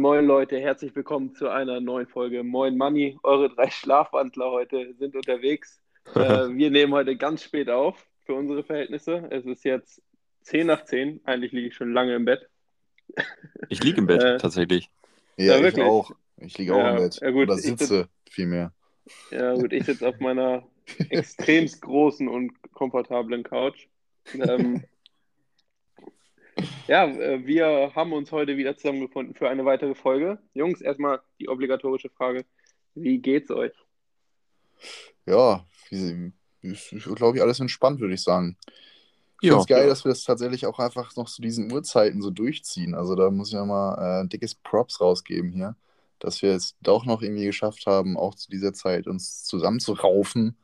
Moin, 0.00 0.24
moin 0.24 0.26
Leute, 0.26 0.58
herzlich 0.58 0.96
willkommen 0.96 1.34
zu 1.34 1.50
einer 1.50 1.78
neuen 1.78 2.06
Folge 2.06 2.42
Moin 2.42 2.78
Money. 2.78 3.18
Eure 3.22 3.50
drei 3.54 3.68
Schlafwandler 3.68 4.50
heute 4.50 4.94
sind 4.94 5.14
unterwegs. 5.14 5.78
äh, 6.14 6.48
wir 6.48 6.70
nehmen 6.70 6.94
heute 6.94 7.16
ganz 7.16 7.42
spät 7.42 7.68
auf 7.68 8.06
für 8.24 8.32
unsere 8.32 8.64
Verhältnisse. 8.64 9.28
Es 9.30 9.44
ist 9.44 9.62
jetzt 9.62 10.00
10 10.44 10.68
nach 10.68 10.86
10. 10.86 11.20
Eigentlich 11.24 11.52
liege 11.52 11.68
ich 11.68 11.74
schon 11.74 11.92
lange 11.92 12.14
im 12.14 12.24
Bett. 12.24 12.48
Ich 13.68 13.84
liege 13.84 13.98
im 13.98 14.06
Bett, 14.06 14.22
äh, 14.24 14.38
tatsächlich. 14.38 14.88
Ja, 15.36 15.58
ja 15.58 15.68
ich 15.68 15.78
auch. 15.82 16.12
Ich 16.38 16.56
liege 16.56 16.74
auch 16.74 16.92
im 16.92 16.96
Bett. 16.96 17.20
Ja, 17.20 17.30
gut, 17.30 17.48
Oder 17.48 17.58
sitze 17.58 18.08
vielmehr. 18.30 18.72
Ja, 19.30 19.52
gut, 19.52 19.70
ich 19.74 19.84
sitze 19.84 20.08
auf 20.08 20.18
meiner 20.18 20.66
extremst 21.10 21.82
großen 21.82 22.26
und 22.26 22.52
komfortablen 22.72 23.42
Couch. 23.42 23.86
Ähm, 24.32 24.82
ja, 26.90 27.04
äh, 27.04 27.46
wir 27.46 27.92
haben 27.94 28.12
uns 28.12 28.32
heute 28.32 28.56
wieder 28.56 28.76
zusammengefunden 28.76 29.36
für 29.36 29.48
eine 29.48 29.64
weitere 29.64 29.94
Folge. 29.94 30.40
Jungs, 30.54 30.80
erstmal 30.80 31.20
die 31.38 31.48
obligatorische 31.48 32.10
Frage: 32.10 32.44
Wie 32.96 33.18
geht's 33.18 33.52
euch? 33.52 33.72
Ja, 35.24 35.64
ist, 35.90 36.90
glaube 37.14 37.36
ich, 37.36 37.42
alles 37.42 37.60
entspannt, 37.60 38.00
würde 38.00 38.14
ich 38.14 38.22
sagen. 38.22 38.56
Ich 39.40 39.48
finde 39.48 39.60
es 39.60 39.68
geil, 39.68 39.82
ja. 39.82 39.86
dass 39.86 40.04
wir 40.04 40.08
das 40.08 40.24
tatsächlich 40.24 40.66
auch 40.66 40.80
einfach 40.80 41.14
noch 41.14 41.30
zu 41.30 41.40
diesen 41.40 41.72
Uhrzeiten 41.72 42.22
so 42.22 42.30
durchziehen. 42.30 42.96
Also 42.96 43.14
da 43.14 43.30
muss 43.30 43.50
ich 43.50 43.54
nochmal 43.54 43.96
äh, 43.96 44.22
ein 44.22 44.28
dickes 44.28 44.56
Props 44.56 45.00
rausgeben 45.00 45.52
hier, 45.52 45.76
dass 46.18 46.42
wir 46.42 46.54
es 46.56 46.76
doch 46.80 47.06
noch 47.06 47.22
irgendwie 47.22 47.46
geschafft 47.46 47.86
haben, 47.86 48.16
auch 48.16 48.34
zu 48.34 48.50
dieser 48.50 48.72
Zeit 48.72 49.06
uns 49.06 49.44
zusammenzuraufen. 49.44 50.56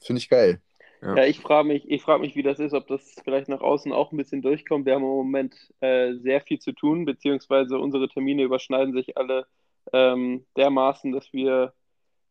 Finde 0.00 0.18
ich 0.18 0.28
geil. 0.28 0.60
Ja, 1.02 1.16
ja 1.16 1.24
ich 1.24 1.40
frage 1.40 1.68
mich, 1.68 1.90
ich 1.90 2.02
frag 2.02 2.20
mich, 2.20 2.36
wie 2.36 2.42
das 2.42 2.58
ist, 2.58 2.74
ob 2.74 2.86
das 2.88 3.14
vielleicht 3.24 3.48
nach 3.48 3.60
außen 3.60 3.92
auch 3.92 4.12
ein 4.12 4.16
bisschen 4.16 4.42
durchkommt. 4.42 4.86
Wir 4.86 4.94
haben 4.94 5.02
im 5.02 5.08
Moment 5.08 5.54
äh, 5.80 6.14
sehr 6.14 6.40
viel 6.40 6.58
zu 6.58 6.72
tun, 6.72 7.04
beziehungsweise 7.04 7.78
unsere 7.78 8.08
Termine 8.08 8.42
überschneiden 8.42 8.94
sich 8.94 9.16
alle 9.16 9.46
ähm, 9.92 10.44
dermaßen, 10.56 11.12
dass 11.12 11.32
wir 11.32 11.72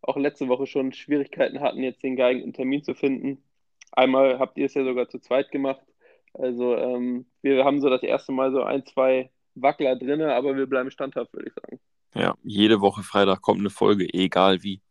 auch 0.02 0.18
letzte 0.18 0.48
Woche 0.48 0.68
schon 0.68 0.94
Schwierigkeiten 0.94 1.60
hatten, 1.60 1.84
jetzt 1.84 2.04
den 2.04 2.16
geeigneten 2.16 2.54
Termin 2.54 2.84
zu 2.84 2.94
finden. 2.94 3.44
Einmal 3.92 4.40
habt 4.40 4.58
ihr 4.58 4.66
es 4.66 4.74
ja 4.74 4.84
sogar 4.84 5.10
zu 5.10 5.20
zweit 5.20 5.52
gemacht. 5.52 5.86
Also 6.34 6.76
ähm, 6.76 7.26
wir 7.42 7.66
haben 7.66 7.82
so 7.82 7.90
das 7.90 8.04
erste 8.04 8.32
Mal 8.32 8.52
so 8.52 8.64
ein, 8.64 8.86
zwei 8.86 9.32
Wackler 9.56 9.96
drin, 9.96 10.22
aber 10.22 10.56
wir 10.56 10.68
bleiben 10.68 10.92
standhaft, 10.92 11.34
würde 11.34 11.48
ich 11.48 11.54
sagen. 11.54 11.80
Ja, 12.16 12.36
jede 12.44 12.82
Woche 12.82 13.04
Freitag 13.04 13.42
kommt 13.42 13.60
eine 13.60 13.70
Folge, 13.70 14.08
egal 14.14 14.64
wie. 14.64 14.82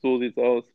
So 0.00 0.18
sieht's 0.18 0.38
aus. 0.38 0.73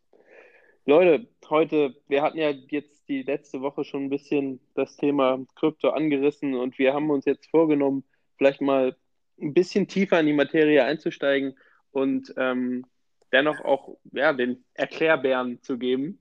Leute, 0.86 1.28
heute, 1.50 1.96
wir 2.08 2.22
hatten 2.22 2.38
ja 2.38 2.50
jetzt 2.50 3.08
die 3.10 3.24
letzte 3.24 3.62
Woche 3.62 3.84
schon 3.84 4.06
ein 4.06 4.10
bisschen 4.10 4.60
das 4.76 4.98
Thema 4.98 5.40
Krypto 5.56 5.90
angerissen 5.90 6.56
und 6.56 6.80
wir 6.80 6.94
haben 6.94 7.10
uns 7.10 7.26
jetzt 7.26 7.50
vorgenommen, 7.50 8.04
vielleicht 8.38 8.62
mal 8.62 8.96
ein 9.42 9.54
bisschen 9.54 9.88
tiefer 9.88 10.20
in 10.20 10.28
die 10.28 10.34
Materie 10.34 10.84
einzusteigen 10.84 11.58
und 11.92 12.34
ähm, 12.38 12.86
dennoch 13.32 13.62
auch 13.62 13.98
ja, 14.12 14.34
den 14.34 14.64
Erklärbären 14.74 15.62
zu 15.62 15.78
geben. 15.78 16.20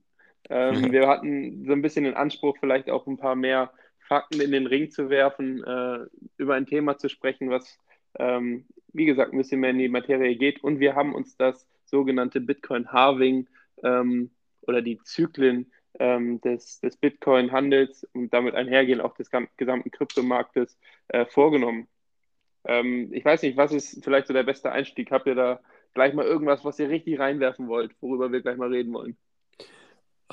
Ähm. 0.49 0.73
Wir 0.91 1.07
hatten 1.07 1.65
so 1.65 1.73
ein 1.73 1.81
bisschen 1.81 2.05
den 2.05 2.15
Anspruch, 2.15 2.57
vielleicht 2.59 2.89
auch 2.89 3.07
ein 3.07 3.17
paar 3.17 3.35
mehr 3.35 3.71
Fakten 4.07 4.41
in 4.41 4.51
den 4.51 4.65
Ring 4.65 4.89
zu 4.89 5.09
werfen, 5.09 5.63
äh, 5.63 5.99
über 6.37 6.55
ein 6.55 6.65
Thema 6.65 6.97
zu 6.97 7.09
sprechen, 7.09 7.49
was, 7.49 7.77
ähm, 8.17 8.65
wie 8.91 9.05
gesagt, 9.05 9.33
ein 9.33 9.37
bisschen 9.37 9.59
mehr 9.59 9.69
in 9.69 9.77
die 9.77 9.89
Materie 9.89 10.35
geht. 10.35 10.63
Und 10.63 10.79
wir 10.79 10.95
haben 10.95 11.13
uns 11.13 11.37
das 11.37 11.67
sogenannte 11.85 12.41
Bitcoin-Halving 12.41 13.47
ähm, 13.83 14.31
oder 14.69 14.81
die 14.81 14.99
Zyklen 15.03 15.71
ähm, 15.99 16.39
des, 16.41 16.79
des 16.79 16.95
Bitcoin-Handels 16.97 18.07
und 18.13 18.33
damit 18.33 18.55
einhergehen 18.55 19.01
auch 19.01 19.15
des 19.15 19.29
gesamten 19.57 19.91
Kryptomarktes 19.91 20.77
äh, 21.09 21.25
vorgenommen. 21.25 21.87
Ähm, 22.65 23.11
ich 23.11 23.25
weiß 23.25 23.41
nicht, 23.41 23.57
was 23.57 23.71
ist 23.71 24.03
vielleicht 24.03 24.27
so 24.27 24.33
der 24.33 24.43
beste 24.43 24.71
Einstieg? 24.71 25.11
Habt 25.11 25.27
ihr 25.27 25.35
da 25.35 25.59
gleich 25.93 26.13
mal 26.13 26.25
irgendwas, 26.25 26.63
was 26.63 26.79
ihr 26.79 26.89
richtig 26.89 27.19
reinwerfen 27.19 27.67
wollt, 27.67 27.91
worüber 27.99 28.31
wir 28.31 28.41
gleich 28.41 28.57
mal 28.57 28.69
reden 28.69 28.93
wollen? 28.93 29.17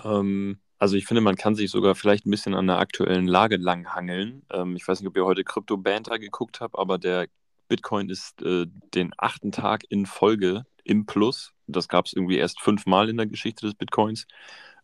Ähm, 0.04 0.58
also 0.78 0.96
ich 0.96 1.06
finde, 1.06 1.22
man 1.22 1.36
kann 1.36 1.54
sich 1.54 1.70
sogar 1.70 1.94
vielleicht 1.94 2.26
ein 2.26 2.30
bisschen 2.30 2.54
an 2.54 2.66
der 2.66 2.78
aktuellen 2.78 3.26
Lage 3.26 3.56
langhangeln. 3.56 4.42
Ähm, 4.52 4.76
ich 4.76 4.86
weiß 4.86 5.00
nicht, 5.00 5.08
ob 5.08 5.16
ihr 5.16 5.24
heute 5.24 5.44
Crypto 5.44 5.76
Banter 5.78 6.18
geguckt 6.18 6.60
habt, 6.60 6.78
aber 6.78 6.98
der 6.98 7.26
Bitcoin 7.68 8.10
ist 8.10 8.42
äh, 8.42 8.66
den 8.94 9.12
achten 9.16 9.52
Tag 9.52 9.84
in 9.88 10.06
Folge 10.06 10.64
im 10.86 11.06
Plus. 11.06 11.52
Das 11.66 11.88
gab 11.88 12.06
es 12.06 12.12
irgendwie 12.12 12.38
erst 12.38 12.60
fünfmal 12.60 13.08
in 13.08 13.16
der 13.16 13.26
Geschichte 13.26 13.66
des 13.66 13.74
Bitcoins, 13.74 14.26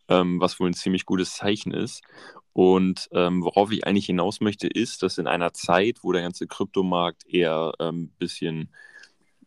ähm, 0.08 0.40
was 0.40 0.58
wohl 0.60 0.68
ein 0.68 0.74
ziemlich 0.74 1.06
gutes 1.06 1.34
Zeichen 1.34 1.72
ist. 1.72 2.02
Und 2.52 3.08
ähm, 3.12 3.42
worauf 3.42 3.72
ich 3.72 3.86
eigentlich 3.86 4.06
hinaus 4.06 4.40
möchte, 4.40 4.66
ist, 4.66 5.02
dass 5.02 5.18
in 5.18 5.26
einer 5.26 5.52
Zeit, 5.52 5.98
wo 6.02 6.12
der 6.12 6.22
ganze 6.22 6.46
Kryptomarkt 6.46 7.26
eher 7.26 7.72
ein 7.78 7.88
ähm, 7.88 8.12
bisschen 8.18 8.70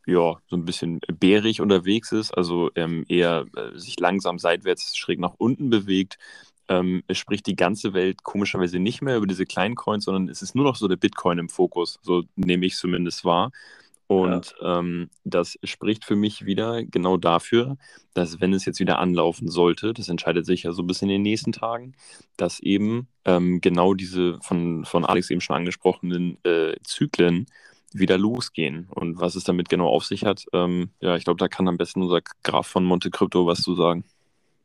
ja, 0.07 0.37
so 0.47 0.55
ein 0.55 0.65
bisschen 0.65 0.99
bärig 1.19 1.61
unterwegs 1.61 2.11
ist, 2.11 2.31
also 2.31 2.69
ähm, 2.75 3.05
eher 3.07 3.45
äh, 3.55 3.77
sich 3.77 3.99
langsam 3.99 4.37
seitwärts 4.37 4.95
schräg 4.95 5.19
nach 5.19 5.33
unten 5.37 5.69
bewegt, 5.69 6.19
ähm, 6.67 7.03
spricht 7.11 7.47
die 7.47 7.55
ganze 7.55 7.93
Welt 7.93 8.23
komischerweise 8.23 8.79
nicht 8.79 9.01
mehr 9.01 9.17
über 9.17 9.27
diese 9.27 9.45
kleinen 9.45 9.75
Coins, 9.75 10.05
sondern 10.05 10.29
es 10.29 10.41
ist 10.41 10.55
nur 10.55 10.65
noch 10.65 10.75
so 10.75 10.87
der 10.87 10.95
Bitcoin 10.95 11.39
im 11.39 11.49
Fokus, 11.49 11.99
so 12.01 12.23
nehme 12.35 12.65
ich 12.65 12.75
zumindest 12.75 13.25
wahr. 13.25 13.51
Und 14.07 14.55
ja. 14.61 14.79
ähm, 14.79 15.09
das 15.23 15.57
spricht 15.63 16.05
für 16.05 16.15
mich 16.15 16.45
wieder 16.45 16.83
genau 16.83 17.17
dafür, 17.17 17.77
dass 18.13 18.39
wenn 18.39 18.53
es 18.53 18.65
jetzt 18.65 18.79
wieder 18.79 18.99
anlaufen 18.99 19.49
sollte, 19.49 19.93
das 19.93 20.09
entscheidet 20.09 20.45
sich 20.45 20.63
ja 20.63 20.71
so 20.73 20.83
bis 20.83 21.01
in 21.01 21.09
den 21.09 21.23
nächsten 21.23 21.51
Tagen, 21.51 21.95
dass 22.37 22.59
eben 22.59 23.07
ähm, 23.25 23.61
genau 23.61 23.95
diese 23.95 24.39
von, 24.41 24.85
von 24.85 25.05
Alex 25.05 25.31
eben 25.31 25.41
schon 25.41 25.55
angesprochenen 25.55 26.37
äh, 26.43 26.75
Zyklen 26.83 27.47
wieder 27.93 28.17
losgehen. 28.17 28.87
Und 28.91 29.19
was 29.19 29.35
es 29.35 29.43
damit 29.43 29.69
genau 29.69 29.87
auf 29.87 30.05
sich 30.05 30.23
hat, 30.25 30.45
ähm, 30.53 30.89
ja, 30.99 31.15
ich 31.15 31.23
glaube, 31.23 31.39
da 31.39 31.47
kann 31.47 31.67
am 31.67 31.77
besten 31.77 32.03
unser 32.03 32.21
Graf 32.43 32.67
von 32.67 32.83
Monte 32.83 33.09
Crypto 33.09 33.47
was 33.47 33.61
zu 33.61 33.73
sagen. 33.73 34.03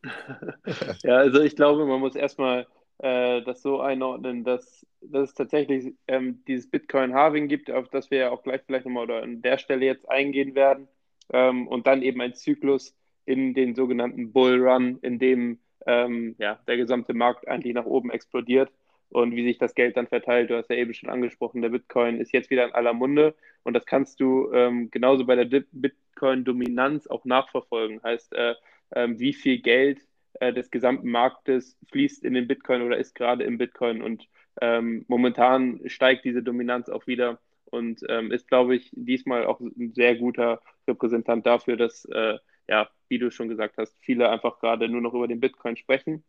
ja, 1.02 1.16
also 1.16 1.40
ich 1.40 1.56
glaube, 1.56 1.86
man 1.86 2.00
muss 2.00 2.14
erstmal 2.14 2.66
äh, 3.02 3.42
das 3.42 3.62
so 3.62 3.80
einordnen, 3.80 4.44
dass, 4.44 4.86
dass 5.00 5.30
es 5.30 5.34
tatsächlich 5.34 5.94
ähm, 6.06 6.42
dieses 6.46 6.70
Bitcoin-Halving 6.70 7.48
gibt, 7.48 7.70
auf 7.70 7.88
das 7.88 8.10
wir 8.10 8.18
ja 8.18 8.30
auch 8.30 8.42
gleich 8.42 8.60
vielleicht 8.66 8.84
nochmal 8.84 9.04
oder 9.04 9.22
an 9.22 9.42
der 9.42 9.58
Stelle 9.58 9.86
jetzt 9.86 10.08
eingehen 10.08 10.54
werden. 10.54 10.88
Ähm, 11.32 11.66
und 11.68 11.86
dann 11.86 12.02
eben 12.02 12.20
ein 12.20 12.34
Zyklus 12.34 12.94
in 13.24 13.54
den 13.54 13.74
sogenannten 13.74 14.32
Bull 14.32 14.60
Run, 14.60 14.98
in 15.02 15.18
dem 15.18 15.58
ähm, 15.86 16.34
ja, 16.38 16.58
der 16.66 16.76
gesamte 16.76 17.14
Markt 17.14 17.48
eigentlich 17.48 17.74
nach 17.74 17.86
oben 17.86 18.10
explodiert 18.10 18.70
und 19.08 19.34
wie 19.34 19.44
sich 19.44 19.58
das 19.58 19.74
Geld 19.74 19.96
dann 19.96 20.06
verteilt. 20.06 20.50
Du 20.50 20.56
hast 20.56 20.68
ja 20.70 20.76
eben 20.76 20.92
schon 20.94 21.08
angesprochen, 21.08 21.62
der 21.62 21.70
Bitcoin 21.70 22.20
ist 22.20 22.32
jetzt 22.32 22.50
wieder 22.50 22.64
in 22.64 22.72
aller 22.72 22.92
Munde 22.92 23.34
und 23.62 23.74
das 23.74 23.86
kannst 23.86 24.20
du 24.20 24.52
ähm, 24.52 24.90
genauso 24.90 25.24
bei 25.24 25.36
der 25.36 25.62
Bitcoin-Dominanz 25.72 27.06
auch 27.06 27.24
nachverfolgen. 27.24 28.02
Heißt, 28.02 28.34
äh, 28.34 28.54
äh, 28.90 29.08
wie 29.10 29.32
viel 29.32 29.60
Geld 29.60 30.00
äh, 30.34 30.52
des 30.52 30.70
gesamten 30.70 31.10
Marktes 31.10 31.76
fließt 31.90 32.24
in 32.24 32.34
den 32.34 32.48
Bitcoin 32.48 32.82
oder 32.82 32.98
ist 32.98 33.14
gerade 33.14 33.44
im 33.44 33.58
Bitcoin 33.58 34.02
und 34.02 34.28
ähm, 34.60 35.04
momentan 35.08 35.80
steigt 35.86 36.24
diese 36.24 36.42
Dominanz 36.42 36.88
auch 36.88 37.06
wieder 37.06 37.40
und 37.66 38.02
ähm, 38.08 38.32
ist, 38.32 38.48
glaube 38.48 38.76
ich, 38.76 38.90
diesmal 38.92 39.46
auch 39.46 39.60
ein 39.60 39.92
sehr 39.94 40.16
guter 40.16 40.60
Repräsentant 40.88 41.46
dafür, 41.46 41.76
dass, 41.76 42.04
äh, 42.06 42.38
ja, 42.68 42.88
wie 43.08 43.18
du 43.18 43.30
schon 43.30 43.48
gesagt 43.48 43.76
hast, 43.78 43.96
viele 44.00 44.28
einfach 44.30 44.58
gerade 44.60 44.88
nur 44.88 45.00
noch 45.00 45.14
über 45.14 45.28
den 45.28 45.40
Bitcoin 45.40 45.76
sprechen 45.76 46.24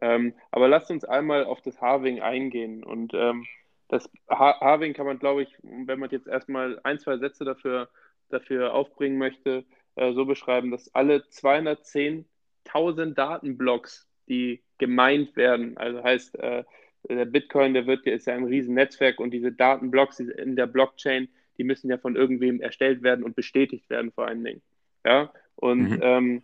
ähm, 0.00 0.34
aber 0.50 0.68
lasst 0.68 0.90
uns 0.90 1.04
einmal 1.04 1.44
auf 1.44 1.60
das 1.62 1.80
Harving 1.80 2.20
eingehen. 2.20 2.84
Und 2.84 3.12
ähm, 3.14 3.46
das 3.88 4.10
Harving 4.28 4.94
kann 4.94 5.06
man, 5.06 5.18
glaube 5.18 5.42
ich, 5.42 5.56
wenn 5.62 5.98
man 5.98 6.10
jetzt 6.10 6.26
erstmal 6.26 6.80
ein, 6.82 6.98
zwei 6.98 7.18
Sätze 7.18 7.44
dafür, 7.44 7.88
dafür 8.28 8.74
aufbringen 8.74 9.18
möchte, 9.18 9.64
äh, 9.96 10.12
so 10.12 10.26
beschreiben, 10.26 10.70
dass 10.70 10.94
alle 10.94 11.28
210.000 12.66 13.14
Datenblocks, 13.14 14.08
die 14.28 14.62
gemeint 14.78 15.36
werden, 15.36 15.76
also 15.76 16.02
heißt, 16.02 16.38
äh, 16.38 16.64
der 17.08 17.24
Bitcoin, 17.24 17.74
der 17.74 17.86
wird, 17.86 18.06
ist 18.06 18.26
ja 18.26 18.34
ein 18.34 18.44
Riesennetzwerk 18.44 19.20
und 19.20 19.30
diese 19.30 19.52
Datenblocks 19.52 20.20
in 20.20 20.56
der 20.56 20.66
Blockchain, 20.66 21.28
die 21.58 21.64
müssen 21.64 21.88
ja 21.88 21.98
von 21.98 22.16
irgendwem 22.16 22.60
erstellt 22.60 23.02
werden 23.02 23.24
und 23.24 23.36
bestätigt 23.36 23.88
werden 23.88 24.12
vor 24.12 24.26
allen 24.26 24.44
Dingen. 24.44 24.62
Ja, 25.04 25.32
und 25.54 25.90
mhm. 25.90 26.00
ähm, 26.02 26.42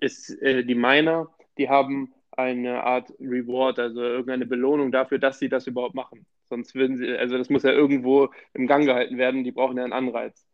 ist, 0.00 0.30
äh, 0.42 0.64
die 0.64 0.74
Miner, 0.74 1.28
die 1.58 1.68
haben 1.68 2.12
eine 2.32 2.84
Art 2.84 3.12
Reward, 3.18 3.78
also 3.78 4.02
irgendeine 4.02 4.46
Belohnung 4.46 4.92
dafür, 4.92 5.18
dass 5.18 5.38
sie 5.38 5.48
das 5.48 5.66
überhaupt 5.66 5.94
machen. 5.94 6.26
Sonst 6.48 6.74
würden 6.74 6.96
sie, 6.96 7.16
also 7.16 7.38
das 7.38 7.50
muss 7.50 7.62
ja 7.62 7.72
irgendwo 7.72 8.30
im 8.54 8.66
Gang 8.66 8.84
gehalten 8.84 9.18
werden, 9.18 9.44
die 9.44 9.52
brauchen 9.52 9.76
ja 9.76 9.84
einen 9.84 9.92
Anreiz. 9.92 10.46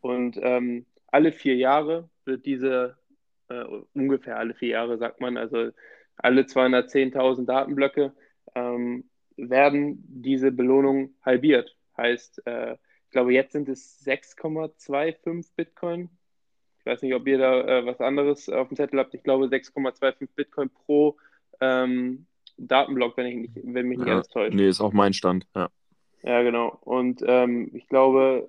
Und 0.00 0.38
ähm, 0.42 0.86
alle 1.08 1.32
vier 1.32 1.56
Jahre 1.56 2.08
wird 2.24 2.46
diese, 2.46 2.96
äh, 3.48 3.64
ungefähr 3.94 4.38
alle 4.38 4.54
vier 4.54 4.70
Jahre 4.70 4.98
sagt 4.98 5.20
man, 5.20 5.36
also 5.36 5.70
alle 6.16 6.42
210.000 6.42 7.46
Datenblöcke, 7.46 8.12
ähm, 8.54 9.04
werden 9.36 10.02
diese 10.08 10.50
Belohnungen 10.50 11.14
halbiert. 11.22 11.76
Heißt, 11.96 12.42
äh, 12.46 12.72
ich 12.72 13.10
glaube, 13.10 13.32
jetzt 13.32 13.52
sind 13.52 13.68
es 13.68 14.04
6,25 14.06 15.50
Bitcoin. 15.54 16.08
Ich 16.80 16.86
weiß 16.86 17.02
nicht, 17.02 17.14
ob 17.14 17.26
ihr 17.26 17.38
da 17.38 17.60
äh, 17.62 17.86
was 17.86 18.00
anderes 18.00 18.48
auf 18.48 18.68
dem 18.68 18.76
Zettel 18.76 18.98
habt. 18.98 19.14
Ich 19.14 19.22
glaube, 19.22 19.46
6,25 19.46 20.28
Bitcoin 20.34 20.70
pro 20.70 21.16
ähm, 21.60 22.26
Datenblock, 22.58 23.16
wenn, 23.16 23.26
ich 23.26 23.36
nicht, 23.36 23.52
wenn 23.62 23.86
mich 23.88 23.98
nicht 23.98 24.08
Ja. 24.08 24.14
alles 24.14 24.28
täuscht. 24.28 24.54
Nee, 24.54 24.68
ist 24.68 24.80
auch 24.80 24.92
mein 24.92 25.12
Stand. 25.12 25.46
Ja. 25.54 25.68
Ja, 26.22 26.42
genau. 26.42 26.78
Und 26.80 27.22
ähm, 27.26 27.70
ich 27.74 27.86
glaube, 27.88 28.48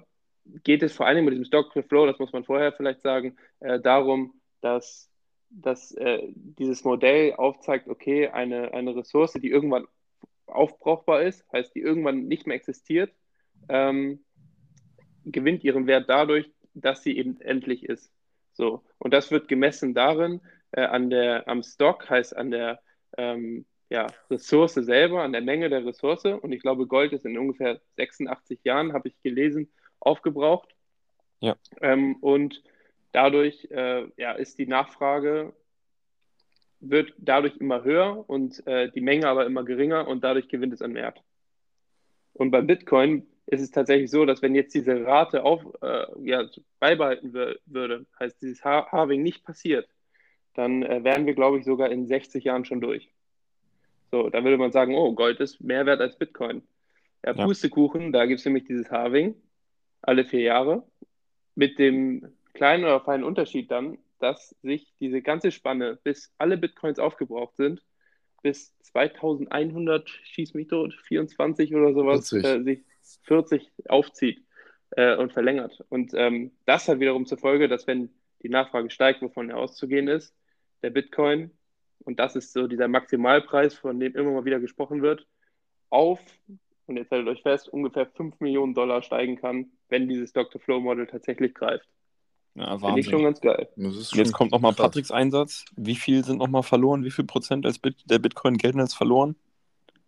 geht 0.63 0.83
es 0.83 0.94
vor 0.94 1.06
allem 1.06 1.25
mit 1.25 1.33
diesem 1.33 1.45
Stock 1.45 1.74
to 1.74 1.81
Flow, 1.81 2.06
das 2.06 2.19
muss 2.19 2.33
man 2.33 2.44
vorher 2.44 2.74
vielleicht 2.74 3.01
sagen, 3.01 3.36
äh, 3.59 3.79
darum, 3.79 4.33
dass, 4.62 5.09
dass 5.53 5.91
äh, 5.94 6.19
dieses 6.33 6.83
Modell 6.83 7.33
aufzeigt, 7.33 7.88
okay, 7.88 8.27
eine, 8.29 8.73
eine 8.73 8.95
Ressource, 8.95 9.33
die 9.33 9.50
irgendwann 9.50 9.88
aufbrauchbar 10.47 11.21
ist, 11.21 11.45
heißt, 11.51 11.73
die 11.75 11.79
irgendwann 11.79 12.27
nicht 12.27 12.47
mehr 12.47 12.55
existiert, 12.55 13.13
ähm, 13.69 14.23
gewinnt 15.25 15.63
ihren 15.63 15.88
Wert 15.88 16.09
dadurch, 16.09 16.51
dass 16.73 17.03
sie 17.03 17.17
eben 17.17 17.39
endlich 17.41 17.83
ist. 17.85 18.11
So. 18.53 18.83
Und 18.97 19.13
das 19.13 19.31
wird 19.31 19.47
gemessen 19.47 19.94
darin, 19.94 20.41
äh, 20.71 20.81
an 20.81 21.09
der, 21.09 21.47
am 21.47 21.63
Stock, 21.63 22.09
heißt 22.09 22.35
an 22.35 22.51
der 22.51 22.81
ähm, 23.17 23.65
ja, 23.89 24.07
Ressource 24.29 24.73
selber, 24.73 25.21
an 25.21 25.33
der 25.33 25.41
Menge 25.41 25.69
der 25.69 25.85
Ressource. 25.85 26.25
Und 26.25 26.51
ich 26.51 26.61
glaube, 26.61 26.88
Gold 26.88 27.13
ist 27.13 27.25
in 27.25 27.38
ungefähr 27.38 27.79
86 27.97 28.59
Jahren, 28.63 28.94
habe 28.94 29.07
ich 29.07 29.21
gelesen, 29.21 29.71
aufgebraucht. 30.00 30.75
Ja. 31.39 31.55
Ähm, 31.81 32.15
und 32.21 32.63
dadurch 33.13 33.68
äh, 33.71 34.06
ja, 34.18 34.33
ist 34.33 34.60
die 34.60 34.68
Nachfrage, 34.68 35.54
wird 36.81 37.13
dadurch 37.18 37.56
immer 37.57 37.83
höher 37.83 38.27
und 38.30 38.65
äh, 38.68 38.92
die 38.92 39.00
Menge 39.01 39.27
aber 39.27 39.45
immer 39.45 39.63
geringer 39.63 40.07
und 40.07 40.24
dadurch 40.24 40.50
gewinnt 40.50 40.74
es 40.74 40.81
an 40.81 40.94
Wert. 40.95 41.24
Und 42.33 42.51
bei 42.51 42.62
Bitcoin 42.62 43.25
ist 43.45 43.62
es 43.62 43.71
tatsächlich 43.71 44.12
so, 44.12 44.25
dass 44.25 44.42
wenn 44.42 44.56
jetzt 44.56 44.74
diese 44.75 45.06
Rate 45.06 45.44
auf, 45.44 45.62
äh, 45.81 46.06
ja, 46.24 46.45
beibehalten 46.80 47.31
wür- 47.33 47.57
würde, 47.65 48.06
heißt 48.19 48.42
dieses 48.42 48.63
Ha- 48.65 48.92
Halving 48.92 49.21
nicht 49.24 49.45
passiert, 49.45 49.88
dann 50.56 50.83
äh, 50.83 51.04
wären 51.04 51.25
wir, 51.25 51.33
glaube 51.36 51.60
ich, 51.60 51.65
sogar 51.65 51.89
in 51.92 52.06
60 52.07 52.44
Jahren 52.44 52.65
schon 52.65 52.81
durch. 52.81 53.10
So, 54.12 54.30
dann 54.30 54.44
würde 54.44 54.57
man 54.57 54.71
sagen, 54.71 54.95
oh, 54.95 55.13
Gold 55.13 55.39
ist 55.39 55.62
mehr 55.62 55.86
wert 55.86 56.01
als 56.01 56.18
Bitcoin. 56.18 56.63
Ja, 57.25 57.33
Ja. 57.33 57.45
Pustekuchen, 57.45 58.12
da 58.12 58.25
gibt 58.25 58.39
es 58.39 58.45
nämlich 58.45 58.65
dieses 58.65 58.92
Halving 58.92 59.36
alle 60.01 60.25
vier 60.25 60.42
Jahre 60.42 60.83
mit 61.56 61.80
dem 61.80 62.27
kleinen 62.53 62.83
oder 62.83 63.01
feinen 63.01 63.23
Unterschied 63.23 63.71
dann, 63.71 63.97
dass 64.19 64.55
sich 64.61 64.94
diese 65.00 65.21
ganze 65.21 65.51
Spanne, 65.51 66.00
bis 66.03 66.33
alle 66.38 66.57
Bitcoins 66.57 67.00
aufgebraucht 67.00 67.55
sind, 67.57 67.83
bis 68.41 68.77
2100, 68.81 70.09
schieß 70.09 70.53
mich 70.53 70.67
tot, 70.67 70.94
24 70.94 71.75
oder 71.75 71.94
sowas, 71.94 72.29
40. 72.29 72.45
äh, 72.45 72.63
sich 72.63 72.83
40 73.23 73.71
aufzieht 73.89 74.45
äh, 74.91 75.15
und 75.15 75.33
verlängert. 75.33 75.83
Und 75.89 76.13
ähm, 76.13 76.51
das 76.65 76.88
hat 76.88 77.00
wiederum 77.00 77.25
zur 77.25 77.38
Folge, 77.38 77.67
dass 77.67 77.88
wenn 77.88 78.09
die 78.44 78.50
Nachfrage 78.50 78.89
steigt, 78.89 79.21
wovon 79.21 79.50
ja 79.50 79.55
auszugehen 79.55 80.07
ist, 80.07 80.35
der 80.83 80.89
Bitcoin, 80.89 81.51
und 82.00 82.19
das 82.19 82.35
ist 82.35 82.53
so 82.53 82.67
dieser 82.67 82.88
Maximalpreis, 82.88 83.73
von 83.73 84.00
dem 84.00 84.15
immer 84.15 84.31
mal 84.31 84.45
wieder 84.45 84.59
gesprochen 84.59 85.01
wird, 85.01 85.25
auf, 85.89 86.19
und 86.85 86.97
jetzt 86.97 87.11
haltet 87.11 87.29
euch 87.29 87.41
fest, 87.41 87.69
ungefähr 87.69 88.05
5 88.05 88.39
Millionen 88.41 88.73
Dollar 88.73 89.01
steigen 89.01 89.38
kann, 89.38 89.71
wenn 89.88 90.09
dieses 90.09 90.33
Dr. 90.33 90.59
Flow-Model 90.59 91.07
tatsächlich 91.07 91.53
greift. 91.53 91.88
Ja, 92.55 92.77
Finde 92.77 93.00
ich 93.00 93.10
schon 93.10 93.24
ganz 93.24 93.41
geil. 93.41 93.67
Das 93.75 93.95
ist 93.95 94.12
schon 94.12 94.19
Jetzt 94.19 94.33
kommt 94.33 94.51
nochmal. 94.51 94.74
Patricks 94.74 95.12
Einsatz. 95.12 95.65
Wie 95.75 95.95
viel 95.95 96.24
sind 96.24 96.38
nochmal 96.38 96.63
verloren? 96.63 97.03
Wie 97.03 97.12
viel 97.12 97.25
Prozent 97.25 97.65
als 97.65 97.79
Bit 97.79 97.95
der 98.05 98.19
Bitcoin 98.19 98.57
gelten 98.57 98.79
als 98.79 98.93
verloren? 98.93 99.36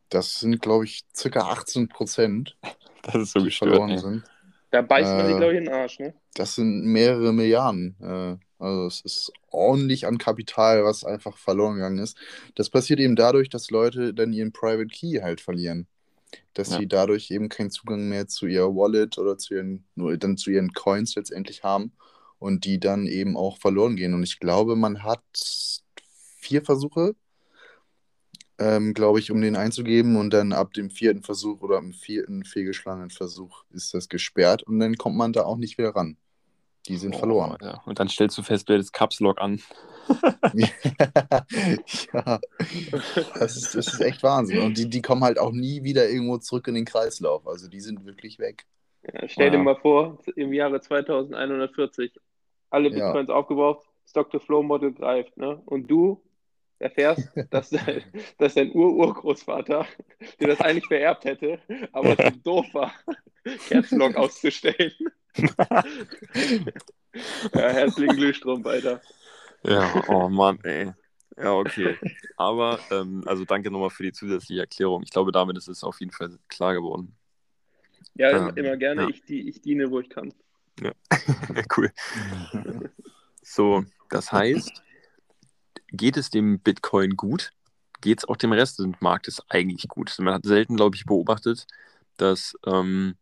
Das 0.09 0.39
sind, 0.39 0.61
glaube 0.61 0.85
ich, 0.85 1.03
circa 1.15 1.41
18 1.49 1.89
Prozent, 1.89 2.55
Das 3.01 3.15
ist 3.15 3.31
so 3.31 3.39
die 3.39 3.45
gestört. 3.45 3.71
verloren 3.71 3.91
ey. 3.91 3.97
sind. 3.97 4.23
Da 4.71 4.81
beißt 4.81 5.15
man 5.15 5.25
sich, 5.25 5.35
Äh, 5.35 5.37
glaube 5.37 5.53
ich, 5.53 5.57
in 5.59 5.65
den 5.65 5.73
Arsch, 5.73 5.99
ne? 5.99 6.13
Das 6.35 6.55
sind 6.55 6.85
mehrere 6.85 7.33
Milliarden. 7.33 7.95
Äh, 8.01 8.37
also 8.59 8.87
es 8.87 9.01
ist 9.01 9.31
ordentlich 9.49 10.05
an 10.05 10.17
Kapital, 10.17 10.83
was 10.83 11.03
einfach 11.03 11.37
verloren 11.37 11.75
gegangen 11.75 11.97
ist. 11.99 12.17
Das 12.55 12.69
passiert 12.69 12.99
eben 12.99 13.15
dadurch, 13.15 13.49
dass 13.49 13.69
Leute 13.71 14.13
dann 14.13 14.33
ihren 14.33 14.51
Private 14.51 14.87
Key 14.87 15.19
halt 15.21 15.41
verlieren. 15.41 15.87
Dass 16.53 16.69
Ja. 16.71 16.77
sie 16.79 16.87
dadurch 16.87 17.31
eben 17.31 17.49
keinen 17.49 17.71
Zugang 17.71 18.07
mehr 18.09 18.27
zu 18.27 18.45
ihrer 18.47 18.75
Wallet 18.75 19.17
oder 19.17 19.37
zu 19.37 19.55
ihren, 19.55 19.85
nur 19.95 20.17
dann 20.17 20.37
zu 20.37 20.51
ihren 20.51 20.73
Coins 20.73 21.15
letztendlich 21.15 21.63
haben 21.63 21.91
und 22.45 22.63
die 22.65 22.79
dann 22.79 23.07
eben 23.07 23.35
auch 23.35 23.57
verloren 23.57 23.95
gehen. 23.95 24.13
Und 24.13 24.21
ich 24.23 24.39
glaube, 24.39 24.75
man 24.75 25.01
hat 25.03 25.23
vier 26.37 26.61
Versuche, 26.63 27.15
ähm, 28.59 28.93
glaube 28.93 29.19
ich, 29.19 29.31
um 29.31 29.41
den 29.41 29.55
einzugeben 29.55 30.15
und 30.15 30.29
dann 30.31 30.53
ab 30.53 30.73
dem 30.73 30.89
vierten 30.91 31.23
Versuch 31.23 31.61
oder 31.61 31.77
am 31.77 31.91
vierten 31.91 32.45
fehlgeschlagenen 32.45 33.09
Versuch 33.09 33.63
ist 33.71 33.93
das 33.95 34.07
gesperrt 34.09 34.63
und 34.63 34.79
dann 34.79 34.95
kommt 34.95 35.17
man 35.17 35.33
da 35.33 35.43
auch 35.43 35.57
nicht 35.57 35.77
wieder 35.79 35.89
ran. 35.95 36.17
Die 36.87 36.97
sind 36.97 37.15
Oh, 37.15 37.19
verloren. 37.19 37.57
ja. 37.61 37.81
Und 37.87 37.99
dann 37.99 38.07
stellst 38.09 38.37
du 38.37 38.43
fest, 38.43 38.69
du 38.69 38.73
hättest 38.73 38.93
Caps 38.93 39.19
Lock 39.19 39.41
an. 39.41 39.59
ja, 42.13 42.39
das 43.39 43.57
ist, 43.57 43.73
das 43.75 43.87
ist 43.93 44.01
echt 44.01 44.21
Wahnsinn. 44.21 44.59
Und 44.59 44.77
die, 44.77 44.87
die 44.87 45.01
kommen 45.01 45.23
halt 45.23 45.39
auch 45.39 45.51
nie 45.51 45.83
wieder 45.83 46.07
irgendwo 46.07 46.37
zurück 46.37 46.67
in 46.67 46.75
den 46.75 46.85
Kreislauf. 46.85 47.47
Also 47.47 47.67
die 47.67 47.79
sind 47.81 48.05
wirklich 48.05 48.37
weg. 48.37 48.65
Ja, 49.13 49.27
stell 49.27 49.51
dir 49.51 49.57
Ja. 49.57 49.63
mal 49.63 49.75
vor, 49.75 50.19
im 50.35 50.53
Jahre 50.53 50.79
2140, 50.79 52.11
alle 52.75 52.89
Ja. 52.89 53.05
Bitcoins 53.05 53.29
aufgebraucht, 53.29 53.87
Stock-to-Flow-Model 54.07 54.93
greift, 54.93 55.35
ne? 55.37 55.61
Und 55.65 55.89
du 55.89 56.21
erfährst, 56.77 57.29
dass 57.51 57.69
dein, 57.69 58.03
dass 58.37 58.53
dein 58.53 58.71
Ur-Urgroßvater 58.71 59.87
dir 60.39 60.47
das 60.47 60.61
eigentlich 60.61 60.87
vererbt 60.87 61.25
hätte, 61.25 61.59
aber 61.91 62.17
zu 62.17 62.31
doof 62.43 62.65
war, 62.73 62.93
Caps-Lock 63.69 64.15
auszustellen. 64.15 64.93
ja, 67.53 67.69
herzlichen 67.69 68.15
Glühstrumpf, 68.15 68.65
Alter. 68.67 69.01
Ja, 69.63 70.03
oh 70.07 70.29
Mann, 70.29 70.59
ey. 70.63 70.91
Ja, 71.37 71.53
okay. 71.53 71.97
Aber, 72.37 72.79
ähm, 72.91 73.23
also 73.25 73.43
danke 73.43 73.69
nochmal 73.69 73.89
für 73.89 74.03
die 74.03 74.13
zusätzliche 74.13 74.61
Erklärung. 74.61 75.03
Ich 75.03 75.11
glaube, 75.11 75.31
damit 75.33 75.57
ist 75.57 75.67
es 75.67 75.83
auf 75.83 75.99
jeden 75.99 76.11
Fall 76.11 76.37
klar 76.47 76.73
geworden. 76.73 77.15
Ja, 78.13 78.29
ähm, 78.29 78.37
immer, 78.37 78.57
immer, 78.57 78.77
gerne. 78.77 79.01
Ja. 79.03 79.09
Ich, 79.09 79.29
ich 79.29 79.61
diene, 79.61 79.91
wo 79.91 79.99
ich 79.99 80.09
kann. 80.09 80.33
Ja, 80.81 81.63
cool. 81.77 81.91
so, 83.41 83.85
das 84.09 84.31
heißt, 84.31 84.81
geht 85.91 86.17
es 86.17 86.29
dem 86.29 86.59
Bitcoin 86.59 87.11
gut? 87.15 87.51
Geht 88.01 88.19
es 88.19 88.25
auch 88.25 88.37
dem 88.37 88.51
Rest 88.51 88.79
des 88.79 88.87
Marktes 88.99 89.41
eigentlich 89.49 89.87
gut? 89.87 90.13
Man 90.19 90.33
hat 90.33 90.45
selten, 90.45 90.75
glaube 90.75 90.95
ich, 90.95 91.05
beobachtet, 91.05 91.65
dass 92.17 92.55
ähm, 92.65 93.15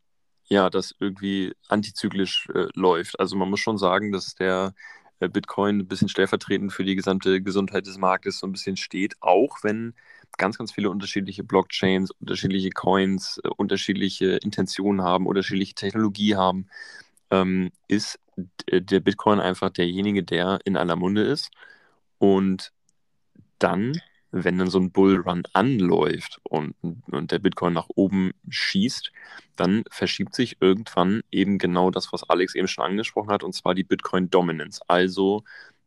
ja, 0.46 0.70
das 0.70 0.94
irgendwie 1.00 1.54
antizyklisch 1.68 2.48
äh, 2.54 2.68
läuft. 2.74 3.20
Also 3.20 3.36
man 3.36 3.50
muss 3.50 3.60
schon 3.60 3.78
sagen, 3.78 4.12
dass 4.12 4.36
der 4.36 4.74
äh, 5.20 5.30
Bitcoin 5.30 5.80
ein 5.80 5.88
bisschen 5.88 6.10
stellvertretend 6.10 6.74
für 6.74 6.84
die 6.84 6.96
gesamte 6.96 7.42
Gesundheit 7.42 7.88
des 7.88 7.98
Marktes 7.98 8.40
so 8.40 8.48
ein 8.48 8.52
bisschen 8.52 8.78
steht, 8.78 9.16
auch 9.22 9.64
wenn 9.64 9.94
ganz, 10.38 10.58
ganz 10.58 10.72
viele 10.72 10.90
unterschiedliche 10.90 11.44
Blockchains, 11.44 12.12
unterschiedliche 12.12 12.72
Coins, 12.72 13.40
äh, 13.44 13.50
unterschiedliche 13.58 14.38
Intentionen 14.38 15.02
haben, 15.02 15.28
unterschiedliche 15.28 15.76
Technologie 15.76 16.36
haben, 16.36 16.68
ähm, 17.34 17.72
ist 17.88 18.20
der 18.70 19.00
Bitcoin 19.00 19.40
einfach 19.40 19.70
derjenige, 19.70 20.24
der 20.24 20.60
in 20.66 20.78
aller 20.78 20.96
Munde 20.96 21.24
ist. 21.24 21.52
Und 22.20 22.72
dann, 23.60 24.00
wenn 24.32 24.58
dann 24.58 24.70
so 24.70 24.80
ein 24.80 24.92
Bullrun 24.92 25.44
anläuft 25.54 26.40
und, 26.44 26.76
und 26.82 27.32
der 27.32 27.40
Bitcoin 27.40 27.74
nach 27.74 27.88
oben 27.96 28.32
schießt, 28.50 29.12
dann 29.56 29.84
verschiebt 29.90 30.34
sich 30.36 30.58
irgendwann 30.62 31.22
eben 31.32 31.58
genau 31.58 31.92
das, 31.92 32.12
was 32.14 32.28
Alex 32.30 32.56
eben 32.56 32.68
schon 32.68 32.86
angesprochen 32.86 33.30
hat, 33.30 33.44
und 33.44 33.54
zwar 33.54 33.76
die 33.76 33.84
Bitcoin-Dominance. 33.84 34.82
Also 34.88 35.44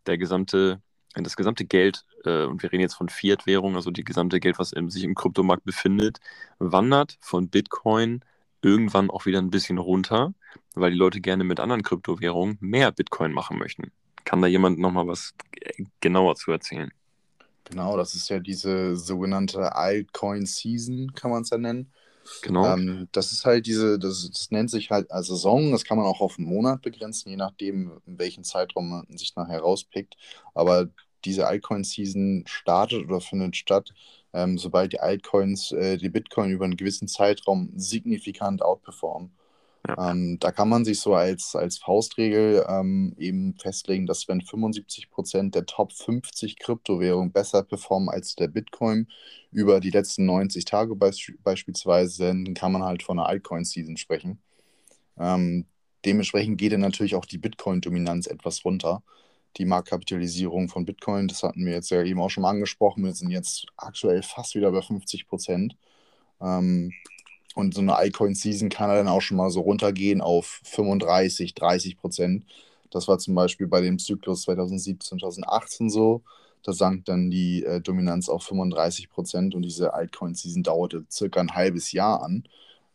der 0.07 0.19
gesamte 0.19 0.81
das 1.25 1.37
gesamte 1.37 1.65
Geld, 1.65 2.05
äh, 2.25 2.45
und 2.45 2.63
wir 2.63 2.71
reden 2.71 2.83
jetzt 2.83 2.95
von 2.97 3.09
Fiat-Währung, 3.09 3.75
also 3.75 3.91
die 3.91 4.05
gesamte 4.05 4.39
Geld, 4.39 4.59
was 4.59 4.73
im, 4.73 4.91
sich 4.91 5.03
im 5.03 5.15
Kryptomarkt 5.15 5.65
befindet, 5.65 6.19
wandert 6.59 7.17
von 7.21 7.49
Bitcoin 7.49 8.21
irgendwann 8.61 9.11
auch 9.11 9.25
wieder 9.25 9.39
ein 9.39 9.51
bisschen 9.51 9.79
runter, 9.79 10.35
weil 10.75 10.91
die 10.91 10.97
Leute 10.97 11.21
gerne 11.21 11.45
mit 11.45 11.61
anderen 11.61 11.83
Kryptowährungen 11.83 12.59
mehr 12.61 12.93
Bitcoin 12.93 13.33
machen 13.33 13.59
möchten. 13.59 13.93
Kann 14.25 14.43
da 14.43 14.49
jemand 14.49 14.79
nochmal 14.79 15.07
was 15.07 15.35
genauer 16.01 16.37
zu 16.37 16.51
erzählen? 16.51 16.91
Genau, 17.65 17.97
das 17.97 18.15
ist 18.15 18.29
ja 18.29 18.39
diese 18.39 18.97
sogenannte 18.97 19.75
Altcoin-Season, 19.75 21.15
kann 21.15 21.31
man 21.31 21.43
es 21.43 21.51
ja 21.51 21.59
nennen. 21.59 21.93
Genau. 22.43 22.67
Ähm, 22.67 23.09
das 23.13 23.33
ist 23.33 23.45
halt 23.45 23.67
diese, 23.67 23.99
das, 23.99 24.29
das, 24.31 24.51
nennt 24.51 24.71
sich 24.71 24.91
halt 24.91 25.11
als 25.11 25.29
Saison, 25.29 25.71
das 25.73 25.85
kann 25.85 25.97
man 25.97 26.07
auch 26.07 26.21
auf 26.21 26.39
einen 26.39 26.49
Monat 26.49 26.83
begrenzen, 26.83 27.31
je 27.31 27.37
nachdem, 27.37 28.01
in 28.07 28.19
welchen 28.19 28.45
Zeitraum 28.45 28.91
man 28.91 29.17
sich 29.17 29.37
nachher 29.37 29.61
rauspickt. 29.61 30.17
Aber 30.55 30.89
diese 31.25 31.47
Altcoin-Season 31.47 32.45
startet 32.47 33.05
oder 33.05 33.21
findet 33.21 33.57
statt, 33.57 33.93
ähm, 34.33 34.59
sobald 34.59 34.93
die 34.93 35.01
Altcoins 35.01 35.73
äh, 35.73 35.97
die 35.97 36.09
Bitcoin 36.09 36.51
über 36.51 36.65
einen 36.65 36.77
gewissen 36.77 37.09
Zeitraum 37.09 37.73
signifikant 37.77 38.63
outperformen. 38.63 39.33
Ja. 39.87 40.11
Ähm, 40.11 40.39
da 40.41 40.53
kann 40.53 40.69
man 40.69 40.85
sich 40.85 41.01
so 41.01 41.15
als, 41.15 41.55
als 41.55 41.79
Faustregel 41.79 42.65
ähm, 42.69 43.15
eben 43.19 43.55
festlegen, 43.59 44.07
dass 44.07 44.29
wenn 44.29 44.41
75% 44.41 45.51
der 45.51 45.67
Top 45.67 45.93
50 45.93 46.59
Kryptowährungen 46.59 47.33
besser 47.33 47.63
performen 47.63 48.09
als 48.09 48.35
der 48.35 48.49
Bitcoin 48.49 49.09
über 49.51 49.81
die 49.81 49.91
letzten 49.91 50.27
90 50.27 50.65
Tage 50.65 50.97
beisp 50.97 51.31
beispielsweise, 51.43 52.27
dann 52.27 52.55
kann 52.55 52.73
man 52.73 52.83
halt 52.83 53.03
von 53.03 53.19
einer 53.19 53.29
Altcoin-Season 53.29 53.97
sprechen. 53.97 54.41
Ähm, 55.19 55.67
dementsprechend 56.05 56.59
geht 56.59 56.73
dann 56.73 56.81
natürlich 56.81 57.15
auch 57.15 57.27
die 57.27 57.39
Bitcoin-Dominanz 57.39 58.27
etwas 58.27 58.65
runter 58.65 59.03
die 59.57 59.65
Marktkapitalisierung 59.65 60.69
von 60.69 60.85
Bitcoin, 60.85 61.29
das 61.29 61.43
hatten 61.43 61.65
wir 61.65 61.73
jetzt 61.73 61.91
ja 61.91 62.03
eben 62.03 62.21
auch 62.21 62.29
schon 62.29 62.43
mal 62.43 62.51
angesprochen, 62.51 63.05
wir 63.05 63.15
sind 63.15 63.31
jetzt 63.31 63.67
aktuell 63.77 64.23
fast 64.23 64.55
wieder 64.55 64.71
bei 64.71 64.83
50 64.83 65.27
Prozent. 65.27 65.77
Ähm, 66.41 66.93
und 67.57 67.73
so 67.75 67.81
eine 67.81 67.97
iCoin-Season 67.99 68.69
kann 68.69 68.91
dann 68.91 69.09
auch 69.09 69.23
schon 69.23 69.39
mal 69.39 69.49
so 69.51 69.61
runtergehen 69.63 70.21
auf 70.21 70.61
35, 70.65 71.55
30 71.55 71.97
Prozent. 71.97 72.45
Das 72.91 73.09
war 73.09 73.19
zum 73.19 73.35
Beispiel 73.35 73.67
bei 73.67 73.81
dem 73.81 73.99
Zyklus 73.99 74.43
2017, 74.43 75.19
2018 75.21 75.89
so. 75.89 76.23
Da 76.63 76.75
sank 76.75 77.07
dann 77.07 77.31
die 77.31 77.65
äh, 77.65 77.81
Dominanz 77.81 78.29
auf 78.29 78.43
35 78.45 79.09
Prozent 79.09 79.55
und 79.55 79.63
diese 79.63 79.95
Altcoin-Season 79.95 80.65
dauerte 80.65 81.07
circa 81.11 81.41
ein 81.41 81.55
halbes 81.55 81.93
Jahr 81.93 82.23
an, 82.23 82.45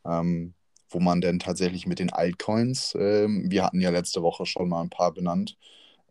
ähm, 0.06 0.53
wo 0.91 1.00
man 1.00 1.22
dann 1.22 1.39
tatsächlich 1.39 1.88
mit 1.88 1.98
den 1.98 2.13
Altcoins, 2.13 2.96
ähm, 3.00 3.50
wir 3.50 3.63
hatten 3.65 3.82
ja 3.82 3.89
letzte 3.89 4.22
Woche 4.22 4.46
schon 4.46 4.70
mal 4.70 4.82
ein 4.82 4.91
paar 4.91 5.12
benannt, 5.12 5.58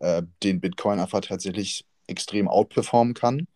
äh, 0.01 0.23
den 0.43 0.61
Bitcoin 0.61 0.99
einfach 0.99 1.21
tatsächlich 1.21 1.85
extrem 2.09 2.49
outperformen 2.49 3.15
kann. 3.15 3.47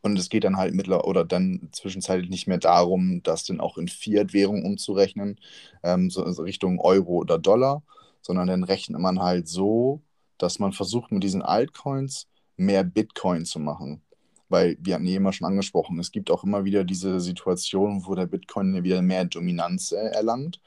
Und 0.00 0.18
es 0.18 0.28
geht 0.28 0.44
dann 0.44 0.56
halt 0.56 0.74
mittler 0.74 1.06
oder 1.06 1.24
dann 1.24 1.68
zwischenzeitlich 1.72 2.30
nicht 2.30 2.46
mehr 2.46 2.58
darum, 2.58 3.22
das 3.22 3.44
dann 3.44 3.60
auch 3.60 3.78
in 3.78 3.88
Fiat-Währung 3.88 4.64
umzurechnen, 4.64 5.38
ähm, 5.82 6.10
so 6.10 6.24
also 6.24 6.42
Richtung 6.42 6.80
Euro 6.80 7.16
oder 7.18 7.38
Dollar, 7.38 7.82
sondern 8.22 8.46
dann 8.48 8.64
rechnet 8.64 9.00
man 9.00 9.20
halt 9.20 9.48
so, 9.48 10.02
dass 10.38 10.58
man 10.58 10.72
versucht, 10.72 11.12
mit 11.12 11.22
diesen 11.22 11.42
Altcoins 11.42 12.28
mehr 12.56 12.84
Bitcoin 12.84 13.44
zu 13.44 13.58
machen. 13.58 14.02
Weil 14.48 14.78
wir 14.80 14.94
hatten 14.94 15.06
eben 15.06 15.30
schon 15.32 15.46
angesprochen, 15.46 15.98
es 15.98 16.12
gibt 16.12 16.30
auch 16.30 16.44
immer 16.44 16.64
wieder 16.64 16.84
diese 16.84 17.20
Situation, 17.20 18.06
wo 18.06 18.14
der 18.14 18.26
Bitcoin 18.26 18.82
wieder 18.82 19.02
mehr 19.02 19.24
Dominanz 19.24 19.92
äh, 19.92 19.96
erlangt 19.96 20.60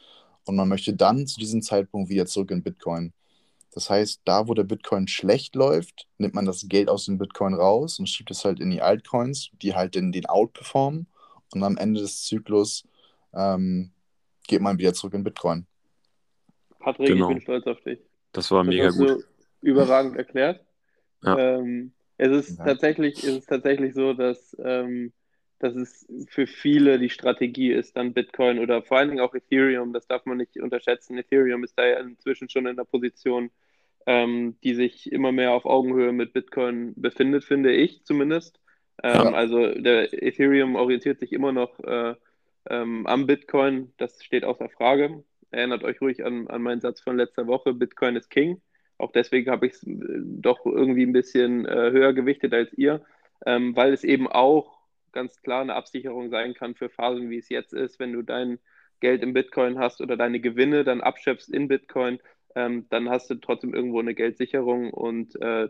und 0.45 0.55
man 0.55 0.67
möchte 0.67 0.93
dann 0.93 1.27
zu 1.27 1.39
diesem 1.39 1.61
Zeitpunkt 1.61 2.09
wieder 2.09 2.25
zurück 2.25 2.51
in 2.51 2.63
Bitcoin. 2.63 3.13
Das 3.73 3.89
heißt, 3.89 4.21
da, 4.25 4.47
wo 4.47 4.53
der 4.53 4.63
Bitcoin 4.63 5.07
schlecht 5.07 5.55
läuft, 5.55 6.07
nimmt 6.17 6.33
man 6.33 6.45
das 6.45 6.67
Geld 6.67 6.89
aus 6.89 7.05
dem 7.05 7.17
Bitcoin 7.17 7.53
raus 7.53 7.99
und 7.99 8.07
schiebt 8.07 8.31
es 8.31 8.43
halt 8.43 8.59
in 8.59 8.69
die 8.69 8.81
Altcoins, 8.81 9.49
die 9.61 9.75
halt 9.75 9.95
den, 9.95 10.11
den 10.11 10.25
outperformen. 10.25 11.07
Und 11.53 11.63
am 11.63 11.77
Ende 11.77 12.01
des 12.01 12.23
Zyklus 12.23 12.87
ähm, 13.33 13.91
geht 14.47 14.61
man 14.61 14.77
wieder 14.77 14.93
zurück 14.93 15.13
in 15.13 15.23
Bitcoin. 15.23 15.65
Patrick, 16.79 17.07
genau. 17.07 17.29
ich 17.29 17.35
bin 17.35 17.41
stolz 17.41 17.67
auf 17.67 17.81
dich. 17.81 17.99
Das 18.33 18.51
war 18.51 18.63
das 18.63 18.73
mega 18.73 18.89
gut. 18.89 19.07
So 19.07 19.23
überragend 19.61 20.17
erklärt. 20.17 20.65
Ja. 21.23 21.37
Ähm, 21.37 21.93
es, 22.17 22.31
ist 22.31 22.59
ja. 22.59 22.65
tatsächlich, 22.65 23.23
es 23.23 23.37
ist 23.37 23.49
tatsächlich 23.49 23.93
so, 23.93 24.13
dass, 24.13 24.55
ähm, 24.63 25.13
dass 25.63 25.75
es 25.75 26.07
für 26.27 26.47
viele 26.47 26.99
die 26.99 27.09
Strategie 27.09 27.71
ist, 27.71 27.95
dann 27.95 28.13
Bitcoin 28.13 28.59
oder 28.59 28.81
vor 28.81 28.97
allen 28.97 29.09
Dingen 29.09 29.21
auch 29.21 29.33
Ethereum, 29.33 29.93
das 29.93 30.07
darf 30.07 30.25
man 30.25 30.37
nicht 30.37 30.57
unterschätzen. 30.57 31.17
Ethereum 31.17 31.63
ist 31.63 31.77
da 31.77 31.85
ja 31.85 31.99
inzwischen 31.99 32.49
schon 32.49 32.65
in 32.65 32.75
der 32.75 32.83
Position, 32.83 33.51
ähm, 34.05 34.57
die 34.63 34.73
sich 34.73 35.11
immer 35.11 35.31
mehr 35.31 35.51
auf 35.51 35.65
Augenhöhe 35.65 36.11
mit 36.11 36.33
Bitcoin 36.33 36.93
befindet, 36.95 37.43
finde 37.43 37.71
ich 37.71 38.03
zumindest. 38.03 38.59
Ähm, 39.03 39.13
ja. 39.13 39.33
Also 39.33 39.73
der 39.73 40.11
Ethereum 40.23 40.75
orientiert 40.75 41.19
sich 41.19 41.33
immer 41.33 41.51
noch 41.51 41.79
äh, 41.79 42.15
ähm, 42.69 43.07
am 43.07 43.27
Bitcoin, 43.27 43.93
das 43.97 44.23
steht 44.23 44.43
außer 44.43 44.69
Frage. 44.69 45.23
Erinnert 45.51 45.83
euch 45.83 45.99
ruhig 46.01 46.23
an, 46.23 46.47
an 46.47 46.61
meinen 46.61 46.81
Satz 46.81 47.01
von 47.01 47.17
letzter 47.17 47.47
Woche, 47.47 47.73
Bitcoin 47.73 48.15
ist 48.15 48.29
King. 48.29 48.61
Auch 48.97 49.11
deswegen 49.11 49.49
habe 49.51 49.67
ich 49.67 49.73
es 49.73 49.83
äh, 49.83 49.97
doch 49.97 50.65
irgendwie 50.65 51.05
ein 51.05 51.13
bisschen 51.13 51.65
äh, 51.65 51.91
höher 51.91 52.13
gewichtet 52.13 52.53
als 52.53 52.71
ihr, 52.73 53.03
ähm, 53.45 53.75
weil 53.75 53.93
es 53.93 54.03
eben 54.03 54.27
auch 54.27 54.80
ganz 55.11 55.41
klar 55.41 55.61
eine 55.61 55.75
Absicherung 55.75 56.29
sein 56.29 56.53
kann 56.53 56.75
für 56.75 56.89
Phasen, 56.89 57.29
wie 57.29 57.37
es 57.37 57.49
jetzt 57.49 57.73
ist, 57.73 57.99
wenn 57.99 58.13
du 58.13 58.21
dein 58.21 58.59
Geld 58.99 59.23
in 59.23 59.33
Bitcoin 59.33 59.79
hast 59.79 60.01
oder 60.01 60.15
deine 60.15 60.39
Gewinne 60.39 60.83
dann 60.83 61.01
abschöpfst 61.01 61.49
in 61.49 61.67
Bitcoin, 61.67 62.19
ähm, 62.55 62.85
dann 62.89 63.09
hast 63.09 63.29
du 63.29 63.35
trotzdem 63.35 63.73
irgendwo 63.73 63.99
eine 63.99 64.13
Geldsicherung 64.13 64.91
und 64.91 65.39
äh, 65.41 65.69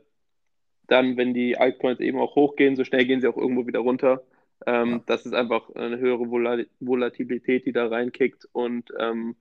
dann, 0.88 1.16
wenn 1.18 1.34
die 1.34 1.58
Altcoins 1.58 2.00
eben 2.00 2.20
auch 2.20 2.36
hochgehen, 2.36 2.76
so 2.76 2.84
schnell 2.84 3.06
gehen 3.06 3.22
sie 3.22 3.28
auch 3.28 3.38
irgendwo 3.38 3.66
wieder 3.66 3.80
runter. 3.80 4.24
Ähm, 4.66 4.92
ja. 4.92 5.02
Das 5.06 5.26
ist 5.26 5.34
einfach 5.34 5.74
eine 5.76 5.98
höhere 5.98 6.30
Vol 6.30 6.68
Volatilität, 6.80 7.66
die 7.66 7.72
da 7.72 7.88
reinkickt 7.88 8.48
und 8.52 8.92
ähm, 9.00 9.36